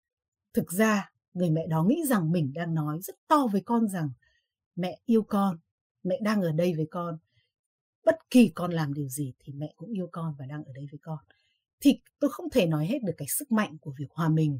thực 0.54 0.72
ra 0.72 1.10
người 1.34 1.50
mẹ 1.50 1.66
đó 1.66 1.84
nghĩ 1.84 2.02
rằng 2.06 2.32
mình 2.32 2.52
đang 2.54 2.74
nói 2.74 3.00
rất 3.02 3.16
to 3.28 3.46
với 3.52 3.60
con 3.60 3.88
rằng 3.88 4.10
mẹ 4.76 5.00
yêu 5.04 5.22
con, 5.22 5.58
mẹ 6.02 6.18
đang 6.22 6.42
ở 6.42 6.52
đây 6.52 6.74
với 6.76 6.86
con 6.90 7.18
bất 8.06 8.30
kỳ 8.30 8.52
con 8.54 8.70
làm 8.70 8.94
điều 8.94 9.08
gì 9.08 9.32
thì 9.38 9.52
mẹ 9.52 9.72
cũng 9.76 9.90
yêu 9.90 10.08
con 10.12 10.34
và 10.38 10.46
đang 10.46 10.64
ở 10.64 10.72
đây 10.72 10.86
với 10.90 10.98
con. 11.02 11.18
Thì 11.80 12.00
tôi 12.18 12.30
không 12.30 12.50
thể 12.50 12.66
nói 12.66 12.86
hết 12.86 12.98
được 13.02 13.12
cái 13.16 13.28
sức 13.28 13.52
mạnh 13.52 13.78
của 13.80 13.92
việc 13.98 14.10
hòa 14.10 14.28
mình 14.28 14.58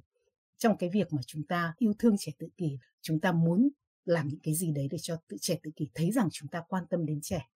trong 0.59 0.77
cái 0.77 0.91
việc 0.93 1.13
mà 1.13 1.23
chúng 1.27 1.43
ta 1.43 1.75
yêu 1.79 1.93
thương 1.99 2.17
trẻ 2.19 2.33
tự 2.39 2.49
kỷ. 2.57 2.79
Chúng 3.03 3.21
ta 3.21 3.33
muốn 3.33 3.69
làm 4.05 4.29
những 4.29 4.41
cái 4.43 4.55
gì 4.55 4.73
đấy 4.73 4.89
để 4.91 4.99
cho 5.01 5.17
tự, 5.29 5.37
trẻ 5.41 5.59
tự 5.63 5.71
kỷ 5.77 5.91
thấy 5.95 6.13
rằng 6.13 6.29
chúng 6.33 6.49
ta 6.49 6.63
quan 6.69 6.85
tâm 6.91 7.07
đến 7.07 7.21
trẻ. 7.23 7.49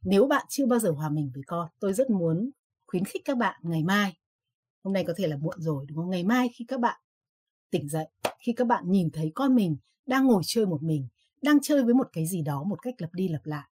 Nếu 0.00 0.26
bạn 0.26 0.46
chưa 0.48 0.66
bao 0.66 0.78
giờ 0.78 0.90
hòa 0.90 1.08
mình 1.08 1.30
với 1.34 1.42
con, 1.46 1.68
tôi 1.80 1.92
rất 1.92 2.10
muốn 2.10 2.50
khuyến 2.86 3.04
khích 3.04 3.22
các 3.24 3.36
bạn 3.36 3.60
ngày 3.62 3.82
mai, 3.82 4.18
hôm 4.84 4.94
nay 4.94 5.04
có 5.06 5.14
thể 5.16 5.26
là 5.26 5.36
muộn 5.36 5.60
rồi, 5.60 5.86
đúng 5.88 5.96
không? 5.96 6.10
Ngày 6.10 6.24
mai 6.24 6.48
khi 6.54 6.64
các 6.68 6.80
bạn 6.80 7.00
tỉnh 7.70 7.88
dậy, 7.88 8.08
khi 8.38 8.52
các 8.52 8.66
bạn 8.66 8.90
nhìn 8.90 9.10
thấy 9.10 9.32
con 9.34 9.54
mình 9.54 9.76
đang 10.06 10.26
ngồi 10.26 10.42
chơi 10.46 10.66
một 10.66 10.82
mình, 10.82 11.08
đang 11.42 11.58
chơi 11.62 11.84
với 11.84 11.94
một 11.94 12.08
cái 12.12 12.26
gì 12.26 12.42
đó, 12.42 12.62
một 12.62 12.82
cách 12.82 12.94
lặp 12.98 13.14
đi 13.14 13.28
lặp 13.28 13.46
lại 13.46 13.68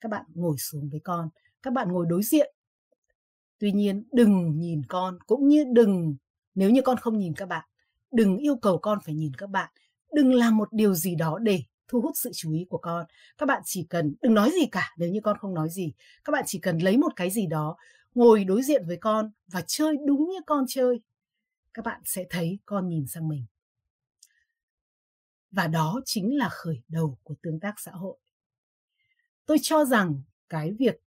các 0.00 0.08
bạn 0.10 0.24
ngồi 0.34 0.56
xuống 0.58 0.88
với 0.90 1.00
con, 1.04 1.28
các 1.62 1.72
bạn 1.72 1.92
ngồi 1.92 2.06
đối 2.08 2.22
diện. 2.22 2.54
Tuy 3.58 3.72
nhiên, 3.72 4.04
đừng 4.12 4.58
nhìn 4.58 4.82
con, 4.88 5.18
cũng 5.26 5.48
như 5.48 5.64
đừng, 5.72 6.16
nếu 6.54 6.70
như 6.70 6.82
con 6.82 6.96
không 6.96 7.18
nhìn 7.18 7.34
các 7.34 7.46
bạn, 7.46 7.64
đừng 8.12 8.36
yêu 8.36 8.56
cầu 8.56 8.78
con 8.78 8.98
phải 9.04 9.14
nhìn 9.14 9.32
các 9.38 9.50
bạn. 9.50 9.72
Đừng 10.12 10.34
làm 10.34 10.56
một 10.56 10.68
điều 10.72 10.94
gì 10.94 11.14
đó 11.14 11.38
để 11.38 11.62
thu 11.88 12.00
hút 12.00 12.12
sự 12.14 12.30
chú 12.34 12.52
ý 12.52 12.66
của 12.68 12.78
con. 12.78 13.06
Các 13.38 13.46
bạn 13.46 13.62
chỉ 13.64 13.86
cần, 13.90 14.14
đừng 14.22 14.34
nói 14.34 14.50
gì 14.50 14.66
cả 14.72 14.94
nếu 14.96 15.08
như 15.08 15.20
con 15.20 15.38
không 15.38 15.54
nói 15.54 15.68
gì. 15.70 15.92
Các 16.24 16.30
bạn 16.30 16.44
chỉ 16.46 16.58
cần 16.58 16.78
lấy 16.78 16.96
một 16.96 17.12
cái 17.16 17.30
gì 17.30 17.46
đó, 17.46 17.76
ngồi 18.14 18.44
đối 18.44 18.62
diện 18.62 18.86
với 18.86 18.96
con 19.00 19.30
và 19.46 19.62
chơi 19.66 19.96
đúng 20.06 20.28
như 20.28 20.38
con 20.46 20.64
chơi, 20.68 21.00
các 21.74 21.84
bạn 21.84 22.00
sẽ 22.04 22.24
thấy 22.30 22.58
con 22.66 22.88
nhìn 22.88 23.06
sang 23.06 23.28
mình. 23.28 23.44
Và 25.50 25.66
đó 25.66 26.00
chính 26.04 26.36
là 26.36 26.48
khởi 26.48 26.82
đầu 26.88 27.18
của 27.22 27.34
tương 27.42 27.60
tác 27.60 27.74
xã 27.80 27.90
hội 27.92 28.18
tôi 29.46 29.58
cho 29.62 29.84
rằng 29.84 30.22
cái 30.48 30.72
việc 30.72 31.02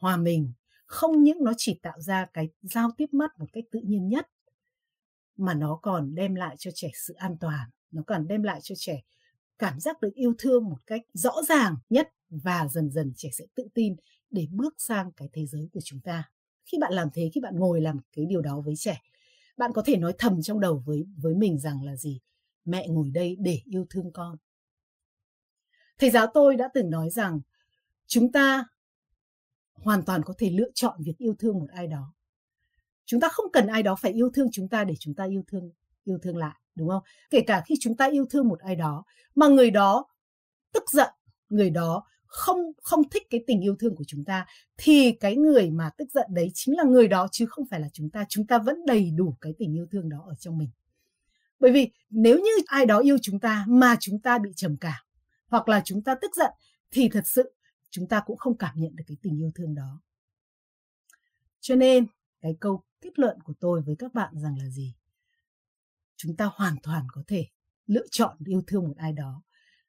hòa 0.00 0.16
mình 0.16 0.52
không 0.86 1.22
những 1.22 1.44
nó 1.44 1.52
chỉ 1.56 1.78
tạo 1.82 2.00
ra 2.00 2.26
cái 2.32 2.48
giao 2.62 2.90
tiếp 2.96 3.06
mắt 3.12 3.38
một 3.38 3.46
cách 3.52 3.64
tự 3.70 3.80
nhiên 3.80 4.08
nhất, 4.08 4.28
mà 5.36 5.54
nó 5.54 5.78
còn 5.82 6.14
đem 6.14 6.34
lại 6.34 6.56
cho 6.58 6.70
trẻ 6.74 6.90
sự 6.94 7.14
an 7.14 7.36
toàn, 7.40 7.70
nó 7.90 8.02
còn 8.06 8.28
đem 8.28 8.42
lại 8.42 8.60
cho 8.62 8.74
trẻ 8.78 9.02
cảm 9.58 9.80
giác 9.80 10.00
được 10.00 10.14
yêu 10.14 10.34
thương 10.38 10.64
một 10.64 10.78
cách 10.86 11.00
rõ 11.12 11.32
ràng 11.48 11.76
nhất 11.90 12.12
và 12.30 12.68
dần 12.68 12.90
dần 12.90 13.12
trẻ 13.16 13.28
sẽ 13.32 13.44
tự 13.54 13.68
tin 13.74 13.96
để 14.30 14.46
bước 14.50 14.74
sang 14.78 15.12
cái 15.12 15.28
thế 15.32 15.46
giới 15.46 15.68
của 15.72 15.80
chúng 15.84 16.00
ta. 16.00 16.30
Khi 16.64 16.78
bạn 16.80 16.92
làm 16.92 17.08
thế, 17.14 17.30
khi 17.34 17.40
bạn 17.40 17.56
ngồi 17.56 17.80
làm 17.80 18.00
cái 18.12 18.26
điều 18.26 18.42
đó 18.42 18.60
với 18.60 18.74
trẻ, 18.76 19.02
bạn 19.56 19.72
có 19.74 19.82
thể 19.86 19.96
nói 19.96 20.14
thầm 20.18 20.42
trong 20.42 20.60
đầu 20.60 20.82
với 20.86 21.06
với 21.16 21.34
mình 21.34 21.58
rằng 21.58 21.82
là 21.82 21.96
gì? 21.96 22.20
Mẹ 22.64 22.88
ngồi 22.88 23.10
đây 23.10 23.36
để 23.38 23.60
yêu 23.64 23.86
thương 23.90 24.12
con. 24.12 24.36
Thầy 25.98 26.10
giáo 26.10 26.26
tôi 26.34 26.56
đã 26.56 26.68
từng 26.74 26.90
nói 26.90 27.10
rằng 27.10 27.40
chúng 28.06 28.32
ta 28.32 28.64
hoàn 29.72 30.02
toàn 30.02 30.22
có 30.22 30.34
thể 30.38 30.50
lựa 30.50 30.70
chọn 30.74 31.02
việc 31.02 31.18
yêu 31.18 31.34
thương 31.38 31.58
một 31.58 31.68
ai 31.72 31.86
đó. 31.86 32.14
Chúng 33.04 33.20
ta 33.20 33.28
không 33.28 33.46
cần 33.52 33.66
ai 33.66 33.82
đó 33.82 33.96
phải 34.00 34.12
yêu 34.12 34.30
thương 34.34 34.48
chúng 34.52 34.68
ta 34.68 34.84
để 34.84 34.94
chúng 35.00 35.14
ta 35.14 35.24
yêu 35.24 35.42
thương 35.48 35.70
yêu 36.04 36.18
thương 36.22 36.36
lại, 36.36 36.60
đúng 36.74 36.88
không? 36.88 37.02
Kể 37.30 37.40
cả 37.46 37.62
khi 37.66 37.74
chúng 37.80 37.96
ta 37.96 38.06
yêu 38.06 38.26
thương 38.30 38.48
một 38.48 38.60
ai 38.60 38.76
đó 38.76 39.04
mà 39.34 39.48
người 39.48 39.70
đó 39.70 40.06
tức 40.72 40.90
giận, 40.90 41.10
người 41.48 41.70
đó 41.70 42.04
không 42.26 42.58
không 42.82 43.08
thích 43.10 43.22
cái 43.30 43.44
tình 43.46 43.60
yêu 43.60 43.76
thương 43.78 43.96
của 43.96 44.04
chúng 44.06 44.24
ta, 44.24 44.46
thì 44.76 45.12
cái 45.12 45.36
người 45.36 45.70
mà 45.70 45.90
tức 45.98 46.10
giận 46.10 46.26
đấy 46.30 46.50
chính 46.54 46.76
là 46.76 46.84
người 46.84 47.08
đó 47.08 47.28
chứ 47.32 47.46
không 47.46 47.66
phải 47.70 47.80
là 47.80 47.88
chúng 47.92 48.10
ta. 48.10 48.24
Chúng 48.28 48.46
ta 48.46 48.58
vẫn 48.58 48.86
đầy 48.86 49.10
đủ 49.10 49.36
cái 49.40 49.54
tình 49.58 49.76
yêu 49.76 49.86
thương 49.90 50.08
đó 50.08 50.24
ở 50.28 50.34
trong 50.34 50.58
mình. 50.58 50.70
Bởi 51.60 51.72
vì 51.72 51.90
nếu 52.10 52.38
như 52.38 52.50
ai 52.66 52.86
đó 52.86 52.98
yêu 52.98 53.18
chúng 53.22 53.40
ta 53.40 53.64
mà 53.68 53.96
chúng 54.00 54.20
ta 54.20 54.38
bị 54.38 54.50
trầm 54.56 54.76
cảm 54.80 55.02
hoặc 55.48 55.68
là 55.68 55.82
chúng 55.84 56.02
ta 56.02 56.14
tức 56.14 56.36
giận 56.36 56.50
thì 56.90 57.08
thật 57.08 57.26
sự 57.26 57.55
chúng 57.90 58.08
ta 58.08 58.22
cũng 58.26 58.36
không 58.36 58.58
cảm 58.58 58.80
nhận 58.80 58.96
được 58.96 59.04
cái 59.06 59.16
tình 59.22 59.38
yêu 59.38 59.50
thương 59.54 59.74
đó. 59.74 60.02
Cho 61.60 61.74
nên, 61.74 62.06
cái 62.40 62.56
câu 62.60 62.82
kết 63.00 63.18
luận 63.18 63.40
của 63.40 63.54
tôi 63.60 63.82
với 63.82 63.96
các 63.98 64.14
bạn 64.14 64.34
rằng 64.38 64.58
là 64.58 64.68
gì? 64.68 64.94
Chúng 66.16 66.36
ta 66.36 66.50
hoàn 66.54 66.76
toàn 66.82 67.06
có 67.12 67.22
thể 67.26 67.46
lựa 67.86 68.06
chọn 68.10 68.36
yêu 68.46 68.62
thương 68.66 68.88
một 68.88 68.96
ai 68.96 69.12
đó. 69.12 69.42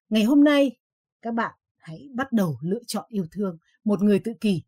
Ngày 0.09 0.23
hôm 0.23 0.43
nay, 0.43 0.79
các 1.21 1.33
bạn 1.33 1.55
hãy 1.77 2.09
bắt 2.13 2.31
đầu 2.31 2.59
lựa 2.61 2.81
chọn 2.87 3.05
yêu 3.09 3.27
thương 3.31 3.57
một 3.83 4.01
người 4.01 4.19
tự 4.19 4.33
kỷ, 4.41 4.63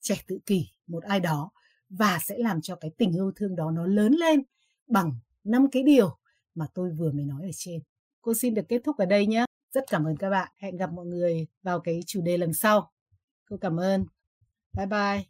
trẻ 0.00 0.22
tự 0.26 0.38
kỷ, 0.46 0.68
một 0.86 1.04
ai 1.04 1.20
đó, 1.20 1.50
và 1.88 2.18
sẽ 2.22 2.38
làm 2.38 2.60
cho 2.60 2.76
cái 2.76 2.90
tình 2.98 3.12
yêu 3.12 3.32
thương 3.36 3.56
đó 3.56 3.70
nó 3.70 3.86
lớn 3.86 4.12
lên 4.12 4.42
bằng 4.86 5.12
năm 5.44 5.66
cái 5.72 5.82
điều 5.82 6.18
mà 6.54 6.66
tôi 6.74 6.90
vừa 6.90 7.12
mới 7.12 7.24
nói 7.24 7.42
ở 7.42 7.50
trên. 7.54 7.80
Cô 8.20 8.34
xin 8.34 8.54
được 8.54 8.64
kết 8.68 8.80
thúc 8.84 8.96
ở 8.96 9.04
đây 9.04 9.26
nhé 9.26 9.44
rất 9.72 9.84
cảm 9.90 10.04
ơn 10.04 10.16
các 10.16 10.30
bạn. 10.30 10.52
Hẹn 10.56 10.76
gặp 10.76 10.90
mọi 10.92 11.06
người 11.06 11.46
vào 11.62 11.80
cái 11.80 12.00
chủ 12.06 12.20
đề 12.22 12.36
lần 12.38 12.54
sau. 12.54 12.92
Cô 13.50 13.56
cảm 13.60 13.80
ơn. 13.80 14.06
Bye 14.74 14.86
bye. 14.86 15.29